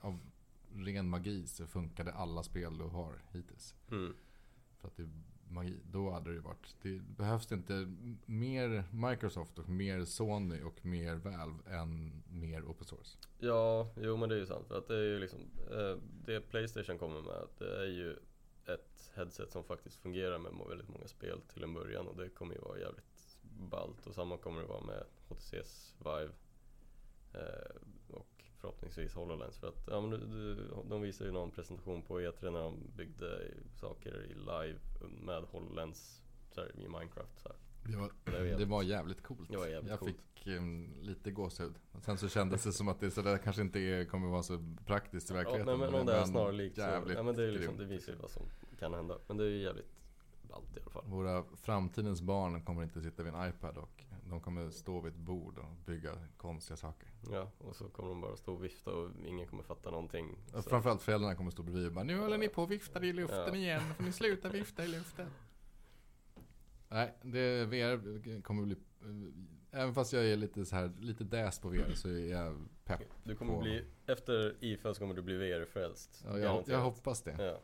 Av, 0.02 0.20
ren 0.76 1.10
magi 1.10 1.48
så 1.48 1.68
funkade 1.68 2.14
alla 2.14 2.44
spel 2.44 2.78
du 2.78 2.84
har 2.84 3.22
hittills. 3.32 3.76
Mm. 3.92 4.14
För 4.78 4.88
att 4.88 4.96
det 4.98 5.10
magi. 5.50 5.80
Då 5.92 6.12
hade 6.12 6.30
det 6.30 6.34
ju 6.34 6.42
varit. 6.42 6.76
Det 6.82 7.02
behövs 7.02 7.52
inte 7.52 7.94
mer 8.26 8.84
Microsoft 8.92 9.60
och 9.60 9.70
mer 9.70 10.06
Sony 10.06 10.62
och 10.62 10.86
mer 10.86 11.16
Valve 11.16 11.76
än 11.76 12.24
mer 12.30 12.64
open 12.64 12.86
source. 12.86 13.18
Ja, 13.40 13.92
jo 13.98 14.18
men 14.18 14.30
det 14.30 14.36
är 14.36 14.40
ju 14.40 14.46
sant. 14.46 14.68
För 14.68 14.78
att 14.78 14.88
det 14.88 14.96
är 14.96 15.04
ju 15.04 15.20
liksom, 15.20 15.40
eh, 15.72 15.98
det 16.26 16.42
Playstation 16.42 16.98
kommer 16.98 17.22
med, 17.22 17.48
det 17.58 17.82
är 17.82 17.88
ju 17.88 18.16
ett 18.74 19.12
headset 19.16 19.52
som 19.52 19.64
faktiskt 19.64 19.96
fungerar 19.96 20.38
med 20.38 20.52
väldigt 20.70 20.90
många 20.90 21.08
spel 21.08 21.42
till 21.54 21.64
en 21.64 21.74
början 21.74 22.08
och 22.08 22.16
det 22.16 22.30
kommer 22.30 22.56
ju 22.56 22.62
vara 22.62 22.80
jävligt 22.80 23.38
ballt. 23.42 24.08
Och 24.08 24.16
samma 24.16 24.38
kommer 24.38 24.62
det 24.62 24.68
vara 24.68 24.84
med 24.84 25.04
HTC's 25.30 25.94
Vive. 25.98 26.34
Eh, 27.34 27.76
och 28.08 28.44
förhoppningsvis 28.58 29.14
HoloLens. 29.14 29.58
För 29.58 29.68
att 29.68 29.88
ja, 29.88 30.02
men 30.02 30.10
du, 30.10 30.18
du, 30.18 30.68
de 30.90 31.02
visade 31.02 31.30
ju 31.30 31.34
någon 31.34 31.52
presentation 31.52 32.02
på 32.02 32.20
E3 32.20 32.52
när 32.52 32.60
de 32.60 32.92
byggde 32.96 33.54
saker 33.80 34.24
i 34.24 34.34
live 34.34 34.80
med 35.22 35.44
HoloLens 35.44 36.22
så 36.52 36.62
här, 36.62 36.72
i 36.80 36.88
Minecraft. 36.88 37.40
Så 37.42 37.50
här. 37.50 37.58
Det 37.84 37.98
var, 37.98 38.12
Det 38.58 38.66
var 38.66 38.84
jävligt- 38.84 39.24
coolt. 39.24 39.50
Var 39.56 39.68
jävligt 39.68 39.90
jag 39.92 40.00
coolt. 40.00 40.16
fick 40.34 40.48
em, 40.48 40.94
lite 41.02 41.32
gåshud. 41.32 41.74
Sen 42.02 42.18
så 42.18 42.30
kändes 42.30 42.64
det 42.64 42.74
som 42.74 42.88
att 42.88 43.00
det 43.00 43.12
så 43.12 43.22
där 43.22 43.38
kanske 43.38 43.62
inte 43.62 43.80
är, 43.80 44.06
kommer 44.06 44.28
vara 44.28 44.44
så 44.44 44.64
praktiskt 44.86 45.32
i 45.32 45.34
Ja, 45.34 45.38
verkligheten. 45.38 45.80
men, 45.80 45.94
om 45.94 46.06
det 46.06 46.14
är 46.14 46.26
snarlikt 46.26 46.76
så, 46.76 46.82
ja 47.16 47.24
men 47.24 47.36
det 47.36 47.44
är 47.44 47.52
liksom, 47.52 47.78
det 47.78 47.86
visar 47.86 48.12
ju 48.14 48.18
vad 48.18 48.30
som 48.32 48.44
kan 48.80 48.94
hända. 48.94 49.18
Men 49.28 49.38
det 49.38 49.44
är 49.44 49.50
ju 49.50 49.62
jävligt 49.62 49.92
ballt 50.42 50.78
i 50.78 50.80
alla 50.82 50.90
fall. 50.92 51.04
Våra 51.08 51.44
framtidens 51.56 52.22
barn 52.22 52.62
kommer 52.66 52.84
inte 52.84 53.02
sitta 53.02 53.24
vid 53.24 53.34
en 53.34 53.50
iPad 53.50 53.78
och 53.78 54.04
de 54.30 54.42
kommer 54.42 54.70
stå 54.70 55.00
vid 55.00 55.14
ett 55.14 55.20
bord 55.20 55.58
och 55.58 55.72
bygga 55.86 56.12
konstiga 56.38 56.78
saker. 56.78 57.10
Ja, 57.32 57.52
och 57.58 57.76
så 57.76 57.90
kommer 57.90 58.10
de 58.10 58.22
bara 58.22 58.36
stå 58.38 58.54
och 58.54 58.64
vifta 58.64 58.92
och 58.92 59.10
ingen 59.26 59.48
kommer 59.48 59.64
fatta 59.64 59.92
någonting. 59.92 60.38
Så, 60.54 60.62
Framförallt 60.62 61.02
föräldrarna 61.02 61.36
kommer 61.36 61.52
stå 61.52 61.64
bredvid 61.64 61.86
och 61.88 61.92
bara 61.94 62.04
Nu 62.04 62.20
håller 62.20 62.38
ni 62.38 62.48
på 62.48 62.64
och 62.64 62.72
viftar 62.72 63.04
i 63.04 63.14
luften 63.14 63.38
Ja. 63.48 63.56
igen. 63.56 63.82
Får 63.98 64.04
ni 64.04 64.12
sluta 64.12 64.50
vifta 64.50 64.84
i 64.84 64.88
luften? 64.88 65.28
Nej, 66.92 67.14
det, 67.22 67.66
VR 67.66 68.42
kommer 68.42 68.64
bli... 68.64 68.76
Även 69.72 69.94
fast 69.94 70.14
jag 70.14 70.26
är 70.26 70.36
lite 70.38 70.66
så 70.66 70.76
här, 70.76 70.92
lite 71.00 71.24
däs 71.24 71.60
på 71.60 71.70
VR 71.70 71.94
så 71.94 72.10
är 72.10 72.32
jag 72.32 72.68
pepp. 72.86 73.02
du 73.24 73.36
kommer 73.36 73.54
på- 73.54 73.62
bli, 73.62 73.86
efter 74.06 74.56
IFA 74.60 74.94
så 74.94 75.00
kommer 75.00 75.14
du 75.16 75.22
bli 75.22 75.38
VR-frälst. 75.38 76.24
Ja, 76.28 76.40
jag, 76.40 76.64
jag 76.68 76.82
hoppas 76.82 77.22
det. 77.22 77.36
Ja, 77.40 77.62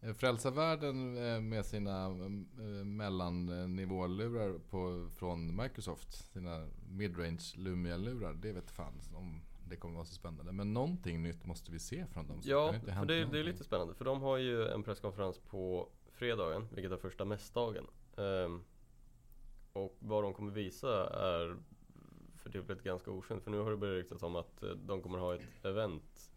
Eh, 0.00 0.14
Frälsarvärlden 0.14 1.16
eh, 1.16 1.40
med 1.40 1.66
sina 1.66 2.04
eh, 2.06 2.84
mellannivålurar 2.84 4.58
på, 4.58 5.08
från 5.16 5.56
Microsoft, 5.62 6.32
sina 6.32 6.68
midrange 6.88 7.54
Lumia-lurar, 7.56 8.32
det 8.34 8.52
vet 8.52 8.70
fan 8.70 9.00
om 9.14 9.42
det 9.68 9.76
kommer 9.76 9.94
vara 9.94 10.04
så 10.04 10.14
spännande. 10.14 10.52
Men 10.52 10.72
någonting 10.74 11.22
nytt 11.22 11.46
måste 11.46 11.72
vi 11.72 11.78
se 11.78 12.06
från 12.06 12.26
dem. 12.26 12.40
det 12.42 12.48
ja 12.50 12.74
inte 12.74 12.92
för 12.92 13.06
det, 13.06 13.24
det 13.24 13.38
är 13.38 13.44
lite 13.44 13.64
spännande. 13.64 13.94
För 13.94 14.04
de 14.04 14.22
har 14.22 14.36
ju 14.36 14.68
en 14.68 14.82
presskonferens 14.82 15.38
på 15.38 15.88
fredagen, 16.12 16.68
vilket 16.74 16.92
är 16.92 16.96
första 16.96 17.24
mässdagen. 17.24 17.86
Um, 18.18 18.64
och 19.72 19.96
vad 19.98 20.24
de 20.24 20.34
kommer 20.34 20.52
visa 20.52 21.08
är 21.08 21.56
för 22.36 22.50
tillfället 22.50 22.82
ganska 22.82 23.10
okänt. 23.10 23.42
För 23.42 23.50
nu 23.50 23.58
har 23.58 23.70
det 23.70 23.76
börjat 23.76 24.02
ryktas 24.02 24.22
om 24.22 24.36
att 24.36 24.62
eh, 24.62 24.70
de 24.70 25.02
kommer 25.02 25.18
ha 25.18 25.34
ett 25.34 25.64
event 25.64 26.30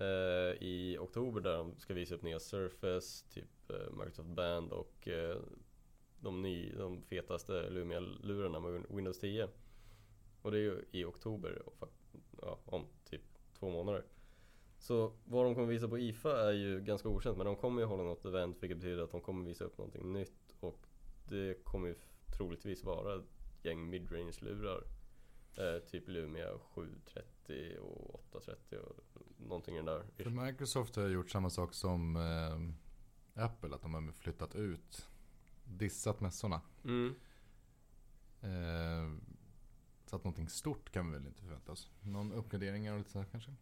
uh, 0.00 0.62
i 0.62 0.96
oktober 1.00 1.40
där 1.40 1.56
de 1.56 1.76
ska 1.78 1.94
visa 1.94 2.14
upp 2.14 2.22
nya 2.22 2.40
Surface, 2.40 3.26
typ 3.30 3.70
eh, 3.70 3.92
Microsoft 3.98 4.28
Band 4.28 4.72
och 4.72 5.08
uh, 5.08 5.36
de, 6.20 6.42
ny, 6.42 6.72
de 6.72 7.02
fetaste 7.02 7.70
Lumia-lurarna 7.70 8.60
med 8.60 8.84
Windows 8.88 9.18
10. 9.18 9.48
Och 10.42 10.50
det 10.50 10.58
är 10.58 10.62
ju 10.62 10.84
i 10.90 11.04
oktober, 11.04 11.62
och 11.66 11.92
ja, 12.42 12.58
om 12.64 12.86
typ 13.04 13.22
två 13.58 13.70
månader. 13.70 14.04
Så 14.78 15.12
vad 15.24 15.44
de 15.44 15.54
kommer 15.54 15.68
visa 15.68 15.88
på 15.88 15.98
IFA 15.98 16.48
är 16.48 16.52
ju 16.52 16.80
ganska 16.80 17.08
okänt 17.08 17.36
men 17.36 17.46
de 17.46 17.56
kommer 17.56 17.80
ju 17.80 17.86
hålla 17.86 18.02
något 18.02 18.24
event 18.24 18.56
vilket 18.60 18.78
betyder 18.78 19.02
att 19.02 19.10
de 19.10 19.20
kommer 19.20 19.44
visa 19.44 19.64
upp 19.64 19.78
någonting 19.78 20.12
nytt 20.12 20.45
och 20.60 20.86
det 21.28 21.64
kommer 21.64 21.88
ju 21.88 21.94
troligtvis 22.36 22.84
vara 22.84 23.16
ett 23.16 23.24
gäng 23.62 23.90
midrange-lurar. 23.90 24.84
Eh, 25.56 25.78
typ 25.86 26.08
Lumia 26.08 26.58
730 26.58 27.78
och 27.78 28.14
830 28.14 28.78
och 28.78 29.22
någonting 29.36 29.74
i 29.74 29.78
den 29.78 29.86
där. 29.86 30.04
För 30.16 30.30
Microsoft 30.30 30.96
har 30.96 31.08
gjort 31.08 31.30
samma 31.30 31.50
sak 31.50 31.74
som 31.74 32.16
eh, 32.16 33.44
Apple, 33.44 33.74
att 33.74 33.82
de 33.82 33.94
har 33.94 34.12
flyttat 34.12 34.54
ut, 34.54 35.08
dissat 35.64 36.20
mässorna. 36.20 36.60
Mm. 36.84 37.14
Eh, 38.40 39.20
så 40.06 40.16
att 40.16 40.24
någonting 40.24 40.48
stort 40.48 40.90
kan 40.90 41.06
vi 41.06 41.12
väl 41.12 41.26
inte 41.26 41.42
förvänta 41.42 41.72
oss. 41.72 41.90
Någon 42.00 42.32
uppgradering 42.32 42.92
och 42.92 42.98
lite 42.98 43.10
sådär 43.10 43.26
kanske? 43.30 43.54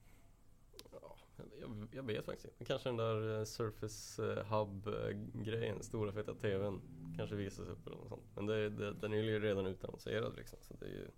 Ja, 1.37 1.45
jag, 1.61 1.89
jag 1.93 2.03
vet 2.03 2.25
faktiskt 2.25 2.45
inte. 2.45 2.65
Kanske 2.65 2.89
den 2.89 2.97
där 2.97 3.39
eh, 3.39 3.45
Surface 3.45 4.33
eh, 4.33 4.45
Hub-grejen, 4.45 5.83
stora 5.83 6.13
feta 6.13 6.35
TVn, 6.35 6.81
kanske 7.17 7.37
visas 7.37 7.69
upp 7.69 7.87
eller 7.87 7.97
något 7.97 8.09
sånt. 8.09 8.23
Men 8.35 8.47
det, 8.47 8.71
det, 8.71 8.93
den 8.93 9.13
är 9.13 9.17
ju 9.17 9.41
redan 9.41 9.67
utannonserad 9.67 10.37
liksom. 10.37 10.59
Så 10.63 10.75
det 10.81 10.87
är 10.87 10.91
ju... 10.91 11.09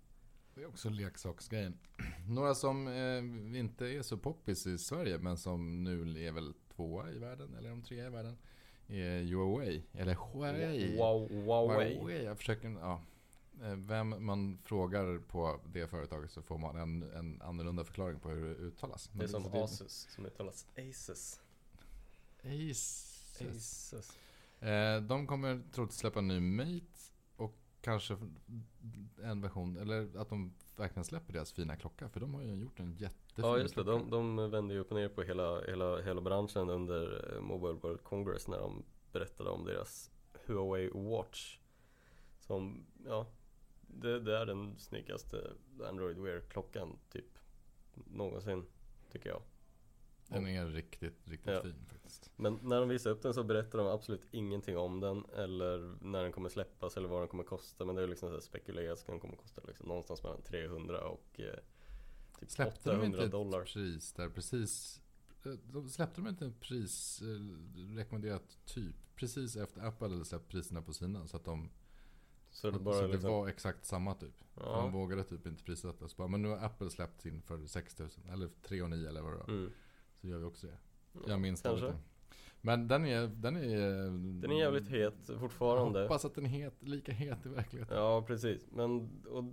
Det 0.55 0.63
är 0.63 0.67
också 0.67 0.89
leksaksgrejen. 0.89 1.79
Några 2.29 2.55
som 2.55 2.87
eh, 2.87 3.59
inte 3.59 3.85
är 3.85 4.01
så 4.01 4.17
poppis 4.17 4.67
i 4.67 4.77
Sverige 4.77 5.17
men 5.17 5.37
som 5.37 5.83
nu 5.83 6.25
är 6.25 6.31
väl 6.31 6.53
tvåa 6.75 7.11
i 7.11 7.19
världen 7.19 7.55
eller 7.57 7.69
de 7.69 7.81
trea 7.81 8.07
i 8.07 8.09
världen. 8.09 8.37
Är 8.87 9.23
Huawei. 9.23 9.83
Eller 9.93 10.15
Huawei. 10.15 10.97
Wow, 10.97 11.29
Huawei. 11.31 12.23
Jag 12.23 12.37
försöker, 12.37 12.69
ja. 12.69 13.01
Eh, 13.63 13.75
Vem 13.75 14.25
man 14.25 14.57
frågar 14.63 15.19
på 15.19 15.59
det 15.65 15.87
företaget 15.87 16.31
så 16.31 16.41
får 16.41 16.57
man 16.57 16.75
en, 16.75 17.03
en 17.11 17.41
annorlunda 17.41 17.83
förklaring 17.83 18.19
på 18.19 18.29
hur 18.29 18.45
det 18.49 18.55
uttalas. 18.55 19.09
Det 19.13 19.23
är 19.23 19.27
som 19.27 19.43
det- 19.43 19.63
Asus 19.63 20.07
som 20.15 20.25
uttalas 20.25 20.65
Asus. 20.77 21.39
Asus. 22.43 23.13
Asus. 23.41 24.17
Eh, 24.59 25.01
de 25.01 25.27
kommer 25.27 25.61
troligtvis 25.71 25.99
släppa 25.99 26.19
en 26.19 26.27
ny 26.27 26.39
Mate 26.39 26.85
och 27.35 27.55
kanske 27.81 28.17
en 29.23 29.41
version, 29.41 29.77
eller 29.77 30.17
att 30.17 30.29
de 30.29 30.53
verkligen 30.75 31.03
släpper 31.03 31.33
deras 31.33 31.51
fina 31.51 31.75
klocka. 31.75 32.09
För 32.09 32.19
de 32.19 32.33
har 32.33 32.41
ju 32.41 32.55
gjort 32.55 32.79
en 32.79 32.91
jättefin 32.95 33.45
Ja 33.45 33.57
just 33.57 33.75
det, 33.75 33.83
klocka. 33.83 34.05
de, 34.05 34.35
de 34.35 34.51
vände 34.51 34.73
ju 34.73 34.79
upp 34.79 34.91
och 34.91 34.97
ner 34.97 35.09
på 35.09 35.21
hela, 35.23 35.61
hela, 35.61 36.01
hela 36.01 36.21
branschen 36.21 36.69
under 36.69 37.33
eh, 37.35 37.41
Mobile 37.41 37.73
World 37.81 38.03
Congress 38.03 38.47
när 38.47 38.57
de 38.59 38.83
berättade 39.11 39.49
om 39.49 39.65
deras 39.65 40.11
Huawei 40.45 40.89
Watch. 40.93 41.59
Som, 42.39 42.85
ja, 43.05 43.25
det, 43.87 44.19
det 44.19 44.37
är 44.37 44.45
den 44.45 44.79
snyggaste 44.79 45.53
Android 45.89 46.17
Wear-klockan 46.17 46.97
typ 47.09 47.37
någonsin, 47.93 48.65
tycker 49.11 49.29
jag. 49.29 49.41
Den 50.27 50.47
är 50.47 50.65
riktigt, 50.65 51.27
riktigt 51.27 51.53
Ja. 51.53 51.61
fin 51.61 51.85
faktiskt. 51.89 52.31
Men 52.35 52.59
när 52.63 52.79
de 52.79 52.89
visade 52.89 53.15
upp 53.15 53.21
den 53.21 53.33
så 53.33 53.43
berättade 53.43 53.83
de 53.83 53.89
absolut 53.89 54.27
ingenting 54.31 54.77
om 54.77 54.99
den 54.99 55.25
eller 55.35 55.95
när 56.01 56.23
den 56.23 56.31
kommer 56.31 56.49
släppas 56.49 56.97
eller 56.97 57.07
vad 57.07 57.21
den 57.21 57.27
kommer 57.27 57.43
kosta. 57.43 57.85
Men 57.85 57.95
det 57.95 58.03
är 58.03 58.07
liksom 58.07 58.29
så 58.29 58.41
spekulerat, 58.41 58.99
ska 58.99 59.11
den 59.11 59.21
kommer 59.21 59.35
kosta 59.35 59.61
liksom 59.67 59.87
någonstans 59.87 60.23
mellan 60.23 60.41
300 60.41 61.07
och 61.07 61.39
eh, 61.39 61.55
typ 62.39 62.51
Släppte 62.51 62.89
de 62.89 62.95
800 62.95 63.05
inte 63.05 63.25
ett 63.25 63.31
dollar. 63.31 63.63
pris 63.63 64.13
där 64.13 64.29
precis 64.29 65.01
eh, 65.45 65.51
de 65.51 65.89
släppte 65.89 66.21
de 66.21 66.27
inte 66.27 66.45
en 66.45 66.53
pris, 66.53 67.21
eh, 67.21 67.95
rekommenderat 67.97 68.57
typ, 68.65 68.95
precis 69.15 69.55
efter 69.55 69.81
Apple 69.81 70.07
hade 70.07 70.25
släppt 70.25 70.47
priserna 70.49 70.81
på 70.81 70.93
sina. 70.93 71.27
Så 71.27 71.37
att 71.37 71.45
de, 71.45 71.69
Så 72.57 72.71
det 72.71 72.77
så 72.77 72.83
bara 72.83 73.01
det 73.01 73.07
liksom, 73.07 73.31
var 73.31 73.47
exakt 73.47 73.85
samma 73.85 74.13
typ. 74.13 74.43
Ja. 74.55 74.63
De 74.63 74.91
vågade 74.91 75.23
typ 75.23 75.47
inte 75.47 75.63
prissätta. 75.63 76.07
Så 76.07 76.15
bara, 76.17 76.27
men 76.27 76.41
nu 76.41 76.49
har 76.49 76.57
Apple 76.57 76.89
släppt 76.89 77.21
sin 77.21 77.41
för 77.41 77.65
6000 77.65 78.29
eller 78.29 78.49
3 78.61 78.81
och 78.81 78.89
9 78.89 79.09
eller 79.09 79.21
vad 79.21 79.33
det 79.33 79.37
var. 79.37 79.49
Mm. 79.49 79.71
Så 80.21 80.27
gör 80.27 80.37
vi 80.37 80.45
också 80.45 80.67
det. 80.67 80.77
Jag 81.27 81.41
minns 81.41 81.61
det 81.61 81.69
Kanske. 81.69 81.87
lite. 81.87 81.99
Men 82.61 82.87
den 82.87 83.05
är, 83.05 83.27
den 83.27 83.55
är... 83.55 84.01
Den 84.41 84.51
är 84.51 84.59
jävligt 84.59 84.87
het 84.87 85.29
fortfarande. 85.39 85.99
Jag 85.99 86.05
hoppas 86.07 86.25
att 86.25 86.35
den 86.35 86.45
är 86.45 86.49
het, 86.49 86.83
lika 86.83 87.11
het 87.11 87.45
i 87.45 87.49
verkligheten. 87.49 87.97
Ja, 87.97 88.23
precis. 88.27 88.67
Men 88.71 89.09
och 89.25 89.43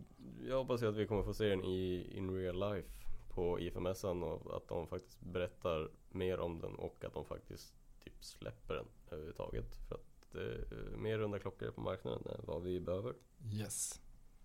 jag 0.48 0.58
hoppas 0.58 0.82
ju 0.82 0.86
att 0.88 0.96
vi 0.96 1.06
kommer 1.06 1.22
få 1.22 1.34
se 1.34 1.48
den 1.48 1.64
i 1.64 2.10
in 2.16 2.30
real 2.30 2.74
life 2.74 2.88
på 3.30 3.60
IFA-mässan 3.60 4.22
och 4.22 4.56
att 4.56 4.68
de 4.68 4.86
faktiskt 4.86 5.20
berättar 5.20 5.90
mer 6.10 6.40
om 6.40 6.60
den 6.60 6.74
och 6.74 7.04
att 7.04 7.14
de 7.14 7.24
faktiskt 7.24 7.74
typ 8.04 8.24
släpper 8.24 8.74
den 8.74 8.86
överhuvudtaget. 9.10 9.76
För 9.76 9.94
att 9.94 10.13
är 10.40 10.96
mer 10.96 11.18
runda 11.18 11.38
klockor 11.38 11.70
på 11.70 11.80
marknaden 11.80 12.22
än 12.38 12.44
vad 12.46 12.62
vi 12.62 12.80
behöver. 12.80 13.14
Yes. 13.52 14.00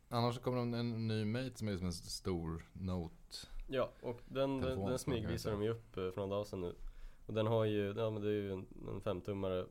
Annars 0.10 0.40
kommer 0.40 0.58
de 0.58 0.74
en 0.74 1.08
ny 1.08 1.26
Mate 1.26 1.58
som 1.58 1.68
är 1.68 1.78
som 1.78 1.86
en 1.86 1.94
stor 1.94 2.70
Note. 2.74 3.38
Ja, 3.68 3.92
och 4.02 4.22
den, 4.26 4.62
den, 4.62 4.86
den 4.86 5.00
smygvisar 5.00 5.52
de 5.52 5.64
ju 5.64 5.70
upp 5.70 5.98
eh, 5.98 6.12
för 6.12 6.16
några 6.16 6.30
dagar 6.30 6.46
sedan 6.46 6.62
nu. 6.62 6.76
Och 7.26 7.34
den 7.34 7.48
har 7.48 7.66
ju, 7.66 7.94
ja 7.98 8.10
men 8.10 8.22
det 8.22 8.28
är 8.28 8.34
ju 8.34 8.52
en, 8.52 8.68
en 8.88 9.02
femtummare 9.02 9.66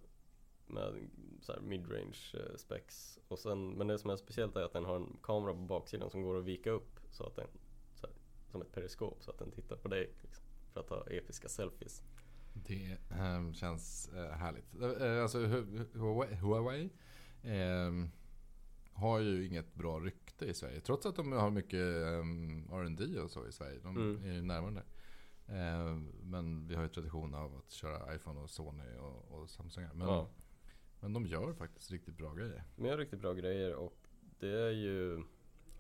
med 0.67 1.09
så 1.41 1.53
midrange 1.63 2.35
eh, 2.35 2.57
specs. 2.57 3.19
Och 3.29 3.39
sen, 3.39 3.71
men 3.71 3.87
det 3.87 3.99
som 3.99 4.11
är 4.11 4.17
speciellt 4.17 4.57
är 4.57 4.63
att 4.63 4.73
den 4.73 4.85
har 4.85 4.97
en 4.97 5.17
kamera 5.23 5.53
på 5.53 5.61
baksidan 5.61 6.11
som 6.11 6.23
går 6.23 6.39
att 6.39 6.45
vika 6.45 6.71
upp 6.71 7.01
så 7.11 7.25
att 7.25 7.37
den, 7.37 7.49
så 7.95 8.07
här, 8.07 8.17
som 8.51 8.63
ett 8.63 8.73
periskop 8.73 9.23
så 9.23 9.31
att 9.31 9.39
den 9.39 9.51
tittar 9.51 9.77
på 9.77 9.89
dig. 9.89 10.11
Liksom, 10.23 10.45
för 10.73 10.81
att 10.81 10.87
ta 10.87 11.05
episka 11.11 11.49
selfies. 11.49 12.03
Det 12.67 12.99
ehm, 13.11 13.55
känns 13.55 14.09
eh, 14.09 14.31
härligt. 14.31 14.75
Eh, 15.01 15.23
alltså 15.23 15.39
Hu- 15.39 15.87
Huawei, 15.99 16.35
Huawei 16.35 16.91
ehm, 17.43 18.11
har 18.93 19.19
ju 19.19 19.47
inget 19.47 19.75
bra 19.75 19.99
rykte 20.01 20.47
i 20.47 20.55
Sverige. 20.55 20.81
Trots 20.81 21.07
att 21.07 21.17
de 21.17 21.33
har 21.33 21.51
mycket 21.51 21.81
um, 22.21 22.69
R&D 22.73 23.21
och 23.21 23.31
så 23.31 23.47
i 23.47 23.53
Sverige. 23.53 23.79
De 23.83 23.97
Mm. 23.97 24.25
är 24.25 24.33
ju 24.35 24.43
närmare. 24.43 24.83
Ehm, 25.49 26.13
men 26.23 26.67
vi 26.69 26.75
har 26.75 26.83
ju 26.83 26.89
tradition 26.89 27.35
av 27.35 27.57
att 27.57 27.71
köra 27.71 28.15
iPhone 28.15 28.41
och 28.41 28.51
Sony 28.51 28.97
och, 29.01 29.31
och 29.41 29.51
Samsung. 29.51 29.85
Men, 29.95 30.09
Ja. 30.09 30.29
men 31.01 31.13
de 31.13 31.27
gör 31.27 31.53
faktiskt 31.53 31.91
riktigt 31.91 32.17
bra 32.17 32.35
grejer. 32.35 32.65
De 32.77 32.87
gör 32.87 32.99
riktigt 32.99 33.21
bra 33.21 33.33
grejer 33.35 33.75
och 33.75 33.99
det 34.39 34.51
är 34.67 34.71
ju 34.71 35.23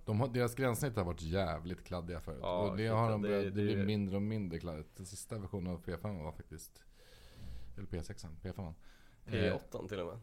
De 0.09 0.21
har, 0.21 0.29
deras 0.29 0.55
gränssnitt 0.55 0.97
har 0.97 1.05
varit 1.05 1.23
jävligt 1.23 1.85
kladdiga 1.85 2.21
förut. 2.21 2.39
Ja, 2.43 2.71
och 2.71 2.77
det, 2.77 2.87
har 2.87 3.11
de 3.11 3.23
det- 3.23 3.29
börjat, 3.29 3.45
det, 3.45 3.51
det- 3.51 3.75
blir 3.75 3.85
mindre 3.85 4.17
och 4.17 4.23
mindre 4.23 4.59
kladdigt. 4.59 4.97
Den 4.97 5.07
sista 5.07 5.39
versionen 5.39 5.73
av 5.73 5.83
P5 5.85 6.25
var 6.25 6.33
faktiskt, 6.33 6.85
eller 7.77 7.87
P6, 7.87 8.27
P5. 8.43 8.75
Eh, 9.27 9.33
P8 9.33 9.89
till 9.89 10.01
och 10.01 10.07
med. 10.07 10.21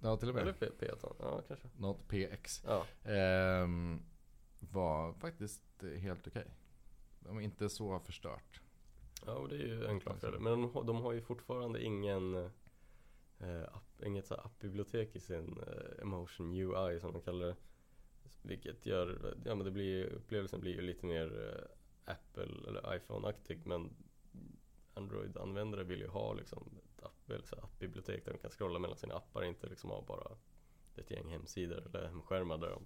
ja, 0.00 0.16
till 0.16 0.28
och 0.30 0.38
Eller 0.38 0.56
med. 0.60 0.78
P, 0.78 0.86
P8, 0.86 1.14
ja 1.20 1.42
kanske. 1.48 1.68
Något 1.76 2.08
PX. 2.08 2.62
Ja, 2.66 2.84
Ehm, 3.12 4.02
var 4.60 5.12
faktiskt 5.12 5.82
eh, 5.82 5.90
helt 5.90 6.26
okej. 6.26 6.46
De 7.20 7.34
var 7.34 7.42
inte 7.42 7.68
så 7.68 7.98
förstört. 7.98 8.60
ja 9.26 9.32
och 9.32 9.48
det 9.48 9.54
är 9.56 9.66
ju 9.66 9.86
en 9.86 10.00
klar 10.00 10.14
fördel. 10.14 10.40
Men 10.40 10.52
de, 10.62 10.70
har- 10.74 10.84
de 10.84 10.96
har 10.96 11.12
ju 11.12 11.20
fortfarande 11.22 11.82
ingen 11.84 12.34
eh, 13.38 13.62
app, 13.72 14.02
inget 14.04 14.26
så 14.26 14.34
appbibliotek 14.34 15.16
i 15.16 15.20
sin 15.20 15.58
eh, 15.66 16.02
Emotion 16.02 16.52
UI 16.54 17.00
som 17.00 17.12
de 17.12 17.22
kallar 17.22 17.46
det. 17.46 17.56
Vilket 18.42 18.86
gör, 18.86 19.34
ja 19.44 19.54
men 19.54 19.64
det 19.64 19.70
blir, 19.70 20.06
upplevelsen 20.06 20.60
blir 20.60 20.74
ju 20.74 20.80
lite 20.80 21.06
mer 21.06 21.48
eh, 21.48 22.12
Apple 22.12 22.68
eller 22.68 22.96
iPhone-aktig 22.96 23.66
men 23.66 23.90
Android-användare 24.94 25.84
vill 25.84 26.00
ju 26.00 26.08
ha 26.08 26.32
liksom 26.32 26.78
ett 26.78 27.04
app, 27.04 27.30
eller 27.30 27.46
så 27.46 27.56
appbibliotek 27.56 28.24
där 28.24 28.32
de 28.32 28.38
kan 28.38 28.50
scrolla 28.50 28.78
mellan 28.78 28.96
sina 28.96 29.14
appar, 29.14 29.44
inte 29.44 29.66
liksom 29.66 29.90
ha 29.90 30.02
bara 30.02 30.36
ett 30.96 31.10
gäng 31.10 31.28
hemsidor 31.28 31.86
eller 31.86 32.08
hemskärmar 32.08 32.58
där 32.58 32.70
de 32.70 32.82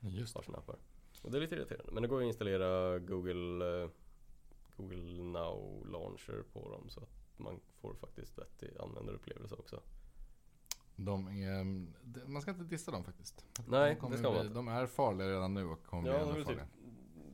Just 0.00 0.34
har 0.34 0.42
sina 0.42 0.58
appar. 0.58 0.78
Och 1.22 1.30
det 1.30 1.38
är 1.38 1.40
lite 1.40 1.54
irriterande. 1.54 1.92
Men 1.92 2.02
det 2.02 2.08
går 2.08 2.20
att 2.20 2.26
installera 2.26 2.98
Google, 2.98 3.82
eh, 3.82 3.90
Google 4.76 5.22
Now 5.22 5.86
Launcher 5.86 6.42
på 6.52 6.70
dem 6.70 6.88
så 6.88 7.00
att 7.00 7.38
man 7.38 7.60
får 7.80 7.94
faktiskt 7.94 8.38
vettig 8.38 8.70
användarupplevelse 8.80 9.54
också. 9.54 9.82
De 10.96 11.28
är, 11.28 11.64
man 12.28 12.42
ska 12.42 12.50
inte 12.50 12.64
dissa 12.64 12.90
dem 12.90 13.04
faktiskt. 13.04 13.44
Nej, 13.66 13.94
de 13.94 14.00
kommer 14.00 14.16
det 14.16 14.22
ska 14.22 14.32
man 14.32 14.40
inte. 14.42 14.54
De 14.54 14.68
är 14.68 14.86
farliga 14.86 15.28
redan 15.28 15.54
nu 15.54 15.64
och 15.64 15.84
kommer 15.84 16.08
Ja, 16.08 16.18
bli 16.18 16.24
ännu 16.24 16.34
typ, 16.34 16.44
farliga. 16.44 16.66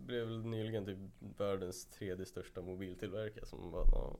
blev 0.06 0.26
väl 0.26 0.44
nyligen 0.46 0.84
typ 0.84 0.98
världens 1.40 1.86
tredje 1.86 2.26
största 2.26 2.62
mobiltillverkare 2.62 3.46
som 3.46 3.70
bara, 3.70 3.84
ja, 3.92 4.16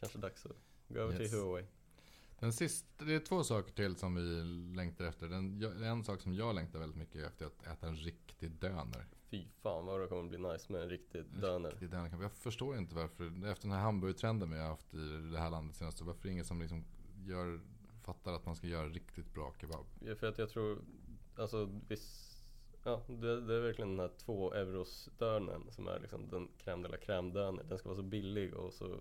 kanske 0.00 0.18
dags 0.18 0.46
att 0.46 0.52
gå 0.88 1.00
över 1.00 1.20
Yes. 1.20 1.30
till 1.30 1.40
Huawei. 1.40 1.64
Den 2.40 2.52
sista, 2.52 3.04
det 3.04 3.14
är 3.14 3.20
två 3.20 3.44
saker 3.44 3.72
till 3.72 3.96
som 3.96 4.14
vi 4.14 4.22
längtar 4.76 5.04
efter. 5.04 5.28
Den, 5.28 5.62
en 5.84 6.04
sak 6.04 6.20
som 6.20 6.34
jag 6.34 6.54
längtar 6.54 6.78
väldigt 6.78 6.98
mycket 6.98 7.26
efter 7.26 7.44
är 7.44 7.48
att 7.48 7.66
äta 7.66 7.88
en 7.88 7.96
riktig 7.96 8.50
döner. 8.50 9.06
Fy 9.30 9.44
fan 9.62 9.86
vad 9.86 10.00
det 10.00 10.06
kommer 10.06 10.22
bli 10.28 10.38
nice 10.38 10.72
med 10.72 10.82
en 10.82 10.88
riktig 10.88 11.24
döner. 11.40 11.70
Riktig 11.70 11.90
döner. 11.90 12.22
Jag 12.22 12.32
förstår 12.32 12.76
inte 12.78 12.94
varför, 12.94 13.24
efter 13.50 13.68
den 13.68 13.76
här 13.76 13.82
hamburgertrenden 13.84 14.50
vi 14.50 14.58
har 14.58 14.66
haft 14.66 14.94
i 14.94 15.30
det 15.32 15.38
här 15.38 15.50
landet 15.50 15.76
senast, 15.76 16.00
varför 16.02 16.20
är 16.20 16.24
det 16.28 16.32
ingen 16.32 16.44
som 16.44 16.60
liksom 16.60 16.84
gör, 17.26 17.60
fattar 18.08 18.32
att 18.32 18.46
man 18.46 18.56
ska 18.56 18.66
göra 18.66 18.88
riktigt 18.88 19.34
bra 19.34 19.54
kebab. 19.60 19.86
Ja, 20.00 20.14
för 20.14 20.26
att 20.26 20.38
jag 20.38 20.50
tror, 20.50 20.78
alltså 21.36 21.80
visst, 21.88 22.44
ja 22.84 23.02
det, 23.06 23.40
det 23.46 23.54
är 23.54 23.60
verkligen 23.60 23.96
den 23.96 24.00
här 24.00 24.16
två 24.18 24.54
euros 24.54 25.08
dörnen 25.18 25.70
som 25.70 25.88
är 25.88 26.00
liksom 26.00 26.28
den 26.30 26.48
crème 26.58 26.82
de 26.82 26.88
la 26.88 26.96
crème. 26.96 27.32
Den 27.68 27.78
ska 27.78 27.88
vara 27.88 27.96
så 27.96 28.02
billig 28.02 28.54
och 28.54 28.72
så 28.72 29.00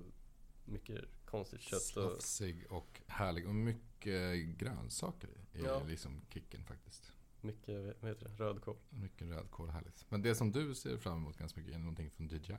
mycket 0.65 1.05
konstigt 1.25 1.61
kött 1.61 1.79
och 1.79 2.11
Slafsig 2.11 2.71
och 2.71 3.01
härlig 3.07 3.47
och 3.47 3.55
mycket 3.55 4.45
grönsaker 4.57 5.27
i. 5.27 5.61
Ja. 5.63 5.83
liksom 5.83 6.21
kicken 6.29 6.63
faktiskt. 6.63 7.11
mycket, 7.41 7.97
vad 8.01 8.11
heter 8.11 8.29
det, 8.29 8.43
rödkål. 8.43 8.75
Mycket 8.89 9.27
rödkål, 9.27 9.69
härligt. 9.69 10.05
Men 10.09 10.21
det 10.21 10.35
som 10.35 10.51
du 10.51 10.75
ser 10.75 10.97
fram 10.97 11.17
emot 11.17 11.37
ganska 11.37 11.59
mycket 11.59 11.75
är 11.75 11.79
någonting 11.79 12.09
från 12.09 12.27
DJI. 12.27 12.55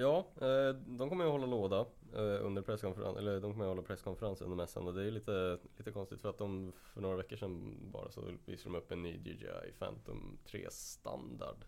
Ja, 0.00 0.26
eh, 0.40 0.74
de 0.74 1.08
kommer 1.08 1.24
ju 1.24 1.30
hålla 1.30 1.46
låda 1.46 1.86
eh, 2.14 2.46
under 2.46 2.62
presskonferensen, 2.62 3.16
eller 3.16 3.40
de 3.40 3.52
kommer 3.52 3.64
ju 3.64 3.68
hålla 3.68 3.82
presskonferens 3.82 4.42
under 4.42 4.56
mässan 4.56 4.86
och 4.86 4.94
det 4.94 5.06
är 5.06 5.10
lite, 5.10 5.58
lite 5.76 5.92
konstigt 5.92 6.20
för 6.20 6.30
att 6.30 6.38
de 6.38 6.72
för 6.72 7.00
några 7.00 7.16
veckor 7.16 7.36
sedan 7.36 7.76
bara 7.92 8.10
så 8.10 8.20
visade 8.46 8.74
de 8.74 8.78
upp 8.78 8.92
en 8.92 9.02
ny 9.02 9.16
DJI 9.16 9.72
Phantom 9.78 10.38
3 10.44 10.70
standard. 10.70 11.64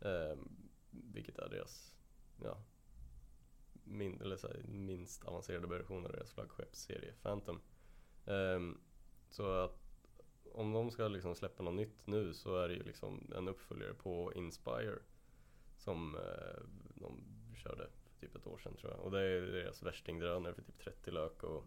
Ehm, 0.00 0.48
vilket 0.90 1.38
är 1.38 1.48
deras, 1.48 1.96
ja, 2.42 2.56
min, 3.84 4.20
eller 4.20 4.36
så 4.36 4.46
här, 4.46 4.62
minst 4.68 5.24
avancerade 5.24 5.66
version 5.66 6.06
av 6.06 6.12
deras 6.12 6.32
flaggskeppsserie 6.32 7.12
Phantom. 7.22 7.60
Ehm, 8.26 8.80
så 9.30 9.52
att 9.52 9.80
om 10.52 10.72
de 10.72 10.90
ska 10.90 11.08
liksom 11.08 11.34
släppa 11.34 11.62
något 11.62 11.74
nytt 11.74 12.06
nu 12.06 12.34
så 12.34 12.56
är 12.56 12.68
det 12.68 12.74
ju 12.74 12.82
liksom 12.82 13.32
en 13.36 13.48
uppföljare 13.48 13.94
på 13.94 14.32
Inspire. 14.34 14.98
Som 15.76 16.16
eh, 16.16 16.62
de 16.94 17.39
körde 17.60 17.86
för 18.04 18.20
typ 18.20 18.36
ett 18.36 18.46
år 18.46 18.58
sedan 18.58 18.76
tror 18.76 18.92
jag. 18.92 19.00
Och 19.00 19.10
det 19.10 19.20
är 19.20 19.40
deras 19.40 19.82
värstingdrönare 19.82 20.54
för 20.54 20.62
typ 20.62 20.78
30 20.78 21.10
lök 21.10 21.42
och 21.42 21.64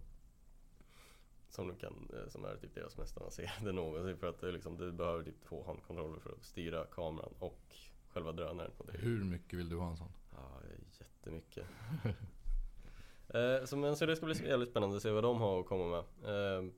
som, 1.50 1.68
de 1.68 1.76
kan, 1.76 2.10
eh, 2.14 2.30
som 2.30 2.46
är 2.46 2.56
typ 2.56 2.76
deras 2.76 2.98
mest 2.98 3.18
avancerade 3.18 3.72
någonsin 3.72 4.18
för 4.18 4.28
att 4.28 4.40
det, 4.40 4.52
liksom, 4.52 4.78
det 4.78 4.92
behöver 4.92 5.24
typ 5.24 5.44
två 5.48 5.64
handkontroller 5.66 6.20
för 6.20 6.32
att 6.32 6.44
styra 6.44 6.86
kameran 6.86 7.34
och 7.40 7.76
själva 8.08 8.32
drönaren. 8.32 8.72
Och 8.78 8.86
det 8.86 8.98
Hur 8.98 9.24
mycket 9.24 9.60
vill 9.60 9.70
du 9.70 9.76
ha 9.76 9.90
en 9.90 9.98
sån? 9.98 10.12
ja, 10.32 10.62
jättemycket. 11.00 11.66
eh, 13.28 13.66
så, 13.66 13.78
men, 13.78 13.96
så 13.96 14.06
det 14.06 14.16
ska 14.16 14.26
bli 14.26 14.48
jävligt 14.48 14.70
spännande 14.70 14.96
att 14.96 15.04
se 15.04 15.12
vad 15.12 15.24
de 15.24 15.42
har 15.42 15.60
att 15.60 15.66
komma 15.66 16.06
med. 16.22 16.36
Eh, 16.36 16.72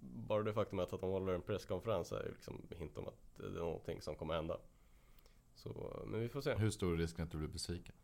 bara 0.00 0.42
det 0.42 0.52
faktum 0.52 0.78
att, 0.78 0.92
att 0.92 1.00
de 1.00 1.10
håller 1.10 1.32
en 1.32 1.42
presskonferens 1.42 2.12
är 2.12 2.22
ju 2.22 2.30
liksom 2.30 2.66
hint 2.78 2.98
om 2.98 3.08
att 3.08 3.36
det 3.36 3.46
är 3.46 3.50
någonting 3.50 4.02
som 4.02 4.16
kommer 4.16 4.34
hända. 4.34 4.58
Så, 5.54 6.02
men 6.06 6.20
vi 6.20 6.28
får 6.28 6.40
se. 6.40 6.54
Hur 6.54 6.70
stor 6.70 6.92
är 6.92 6.96
risken 6.96 7.24
att 7.24 7.30
du 7.30 7.38
blir 7.38 7.48
besviken? 7.48 7.94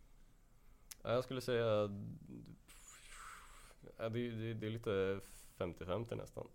Ja, 1.06 1.12
jag 1.12 1.24
skulle 1.24 1.40
säga 1.40 1.90
ja, 3.98 4.08
det, 4.08 4.30
det, 4.30 4.54
det 4.54 4.66
är 4.66 4.70
lite 4.70 5.20
50-50 5.58 6.16
nästan. 6.16 6.46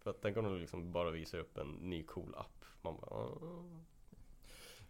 För 0.00 0.10
att 0.10 0.18
tänk 0.22 0.36
om 0.36 0.44
de 0.44 0.56
liksom 0.58 0.92
bara 0.92 1.10
visar 1.10 1.38
upp 1.38 1.58
en 1.58 1.68
ny 1.72 2.02
cool 2.02 2.34
app. 2.34 2.64
Man 2.82 2.96
bara, 3.00 3.10
"Ah." 3.10 3.80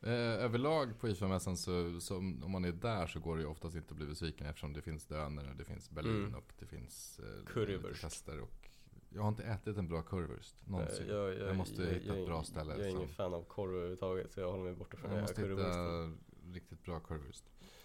Eh, 0.02 0.44
överlag 0.44 1.00
på 1.00 1.08
IFA-mässan 1.08 1.56
så, 1.56 2.00
så 2.00 2.16
om 2.16 2.50
man 2.50 2.64
är 2.64 2.72
där 2.72 3.06
så 3.06 3.20
går 3.20 3.36
det 3.36 3.42
ju 3.42 3.48
oftast 3.48 3.76
inte 3.76 3.90
att 3.90 3.96
bli 3.96 4.06
besviken 4.06 4.46
eftersom 4.46 4.72
det 4.72 4.82
finns 4.82 5.06
döner 5.06 5.50
och 5.50 5.56
det 5.56 5.64
finns 5.64 5.90
Berlin 5.90 6.16
Mm. 6.24 6.34
och 6.34 6.52
det 6.58 6.66
finns 6.66 7.18
eh, 7.24 7.44
Currywurst. 7.46 8.28
och 8.28 8.68
jag 9.10 9.22
har 9.22 9.28
inte 9.28 9.42
ätit 9.42 9.76
en 9.76 9.88
bra 9.88 10.02
currywurst 10.02 10.66
någonsin. 10.68 11.08
Eh, 11.10 11.14
jag, 11.14 11.34
Jag 11.34 11.56
måste 11.56 11.82
hitta 11.86 12.16
ett 12.18 12.26
bra 12.26 12.44
ställe 12.44 12.72
Jag 12.72 12.80
är 12.80 12.88
ingen 12.88 13.06
som- 13.06 13.14
fan 13.14 13.34
av 13.34 13.42
korv 13.44 13.70
överhuvudtaget 13.74 14.32
så 14.32 14.40
jag 14.40 14.50
håller 14.50 14.64
mig 14.64 14.74
borta 14.74 14.96
från 14.96 15.10
jag 15.10 15.16
det 15.18 15.20
här 15.20 15.22
måste 15.22 15.42
hitta. 15.42 16.12
Riktigt 16.54 16.84
bra. 16.84 17.00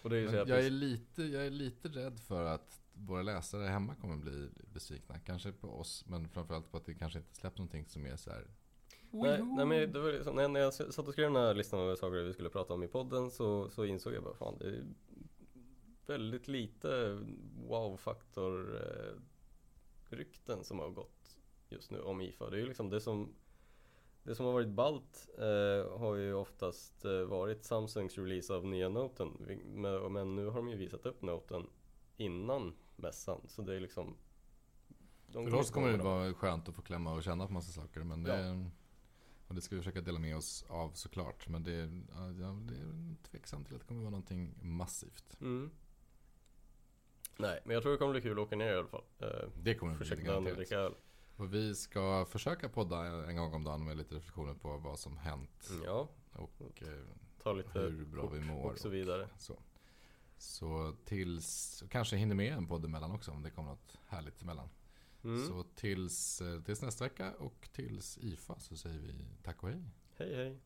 Och 0.02 0.10
det 0.10 0.18
är 0.18 0.30
så 0.30 0.40
att 0.40 0.48
jag 0.48 0.66
är, 0.66 0.70
lite, 0.70 1.22
jag 1.22 1.46
är 1.46 1.50
lite 1.50 1.88
rädd 1.88 2.20
för 2.20 2.44
att 2.44 2.80
våra 2.92 3.22
läsare 3.22 3.66
hemma 3.66 3.94
kommer 3.94 4.16
bli 4.16 4.48
besvikna. 4.72 5.18
Kanske 5.18 5.52
på 5.52 5.68
oss, 5.68 6.04
men 6.06 6.28
framförallt 6.28 6.70
på 6.70 6.76
att 6.76 6.86
det 6.86 6.94
kanske 6.94 7.18
inte 7.18 7.34
släpps 7.34 7.58
någonting 7.58 7.86
som 7.86 8.06
är 8.06 8.16
så 8.16 8.30
här. 8.30 8.46
Nej, 9.10 9.42
nej 9.42 9.66
men 9.66 9.92
det 9.92 10.00
var 10.00 10.12
liksom, 10.12 10.36
när 10.36 10.48
när 10.48 10.60
jag 10.60 10.74
satt 10.74 10.98
och 11.08 11.12
skrev 11.12 11.32
den 11.32 11.42
här 11.42 11.54
listan 11.54 11.80
över 11.80 11.96
saker 11.96 12.16
vi 12.16 12.32
skulle 12.32 12.50
prata 12.50 12.74
om 12.74 12.82
i 12.82 12.88
podden 12.88 13.30
så, 13.30 13.70
så 13.70 13.84
insåg 13.84 14.14
jag 14.14 14.22
bara 14.22 14.34
fan 14.34 14.58
det, 14.58 14.84
väldigt 16.06 16.48
lite 16.48 17.18
wow-faktor 17.68 18.76
eh, 18.76 19.20
rykten 20.16 20.64
som 20.64 20.78
har 20.78 20.90
gått 20.90 21.38
just 21.68 21.90
nu 21.90 22.00
om 22.00 22.20
IFA. 22.20 22.50
Det 22.50 22.56
är 22.56 22.60
ju 22.60 22.66
liksom 22.66 22.90
det 22.90 23.00
som 23.00 23.34
det 24.24 24.34
som 24.34 24.46
har 24.46 24.52
varit 24.52 24.68
ballt 24.68 25.28
eh, 25.38 25.98
har 25.98 26.14
ju 26.14 26.34
oftast 26.34 27.04
eh, 27.04 27.20
varit 27.20 27.64
Samsungs 27.64 28.18
release 28.18 28.54
av 28.54 28.66
nya 28.66 28.88
Noten. 28.88 29.28
Men, 30.10 30.36
nu 30.36 30.46
har 30.46 30.56
de 30.56 30.68
ju 30.68 30.76
visat 30.76 31.06
upp 31.06 31.22
Noten 31.22 31.66
innan 32.16 32.74
mässan. 32.96 33.40
Så 33.48 33.62
det 33.62 33.74
är 33.74 33.80
liksom... 33.80 34.16
De 35.26 35.50
För 35.50 35.56
oss 35.56 35.70
kommer 35.70 35.92
det 35.92 36.04
vara 36.04 36.34
skönt 36.34 36.68
att 36.68 36.74
få 36.74 36.82
klämma 36.82 37.14
och 37.14 37.22
känna 37.22 37.46
på 37.46 37.52
massa 37.52 37.72
saker. 37.72 38.00
Men 38.00 38.22
det, 38.22 38.40
ja. 38.40 38.70
och 39.48 39.54
det 39.54 39.60
ska 39.60 39.76
vi 39.76 39.80
försöka 39.80 40.00
dela 40.00 40.18
med 40.18 40.36
oss 40.36 40.64
av 40.68 40.90
såklart. 40.90 41.48
Men 41.48 41.62
det, 41.62 41.72
ja, 42.40 42.58
det 42.62 42.74
är 42.74 43.14
tveksamt 43.30 43.66
till 43.66 43.76
att 43.76 43.80
det 43.80 43.86
kommer 43.86 44.00
vara 44.00 44.10
någonting 44.10 44.54
massivt. 44.62 45.40
Mm. 45.40 45.70
Nej, 47.36 47.60
men 47.64 47.74
jag 47.74 47.82
tror 47.82 47.92
det 47.92 47.98
kommer 47.98 48.12
bli 48.12 48.22
kul 48.22 48.38
att 48.38 48.46
åka 48.46 48.56
ner 48.56 48.72
i 48.72 48.76
alla 48.76 48.88
fall. 48.88 49.04
Eh, 49.18 49.48
det 49.62 49.74
kommer 49.74 49.98
det 49.98 50.16
bli 50.16 50.24
garanterat. 50.24 50.92
Och 51.36 51.54
vi 51.54 51.74
ska 51.74 52.26
försöka 52.30 52.68
podda 52.68 53.06
en 53.28 53.36
gång 53.36 53.54
om 53.54 53.64
dagen 53.64 53.84
med 53.84 53.96
lite 53.96 54.14
reflektioner 54.14 54.54
på 54.54 54.76
vad 54.76 54.98
som 54.98 55.16
hänt. 55.16 55.70
Ja. 55.84 56.08
Och 56.32 56.82
eh, 56.82 56.88
hur 57.72 58.04
bra 58.04 58.28
vi 58.28 58.40
mår. 58.40 58.70
Och 58.70 58.78
så 58.78 58.88
vidare. 58.88 59.28
Och 59.34 59.40
så. 59.40 59.58
så 60.38 60.94
tills, 61.04 61.82
kanske 61.90 62.16
hinner 62.16 62.34
med 62.34 62.52
en 62.52 62.66
podd 62.66 62.84
emellan 62.84 63.12
också 63.12 63.30
om 63.30 63.42
det 63.42 63.50
kommer 63.50 63.70
något 63.70 63.98
härligt 64.06 64.42
emellan. 64.42 64.68
Mm. 65.24 65.46
Så 65.46 65.62
tills, 65.62 66.40
eh, 66.40 66.60
tills 66.62 66.82
nästa 66.82 67.04
vecka 67.04 67.32
och 67.38 67.68
tills 67.72 68.18
IFA 68.18 68.60
så 68.60 68.76
säger 68.76 68.98
vi 68.98 69.14
tack 69.42 69.62
och 69.62 69.68
hej. 69.68 69.82
Hej 70.16 70.36
hej. 70.36 70.60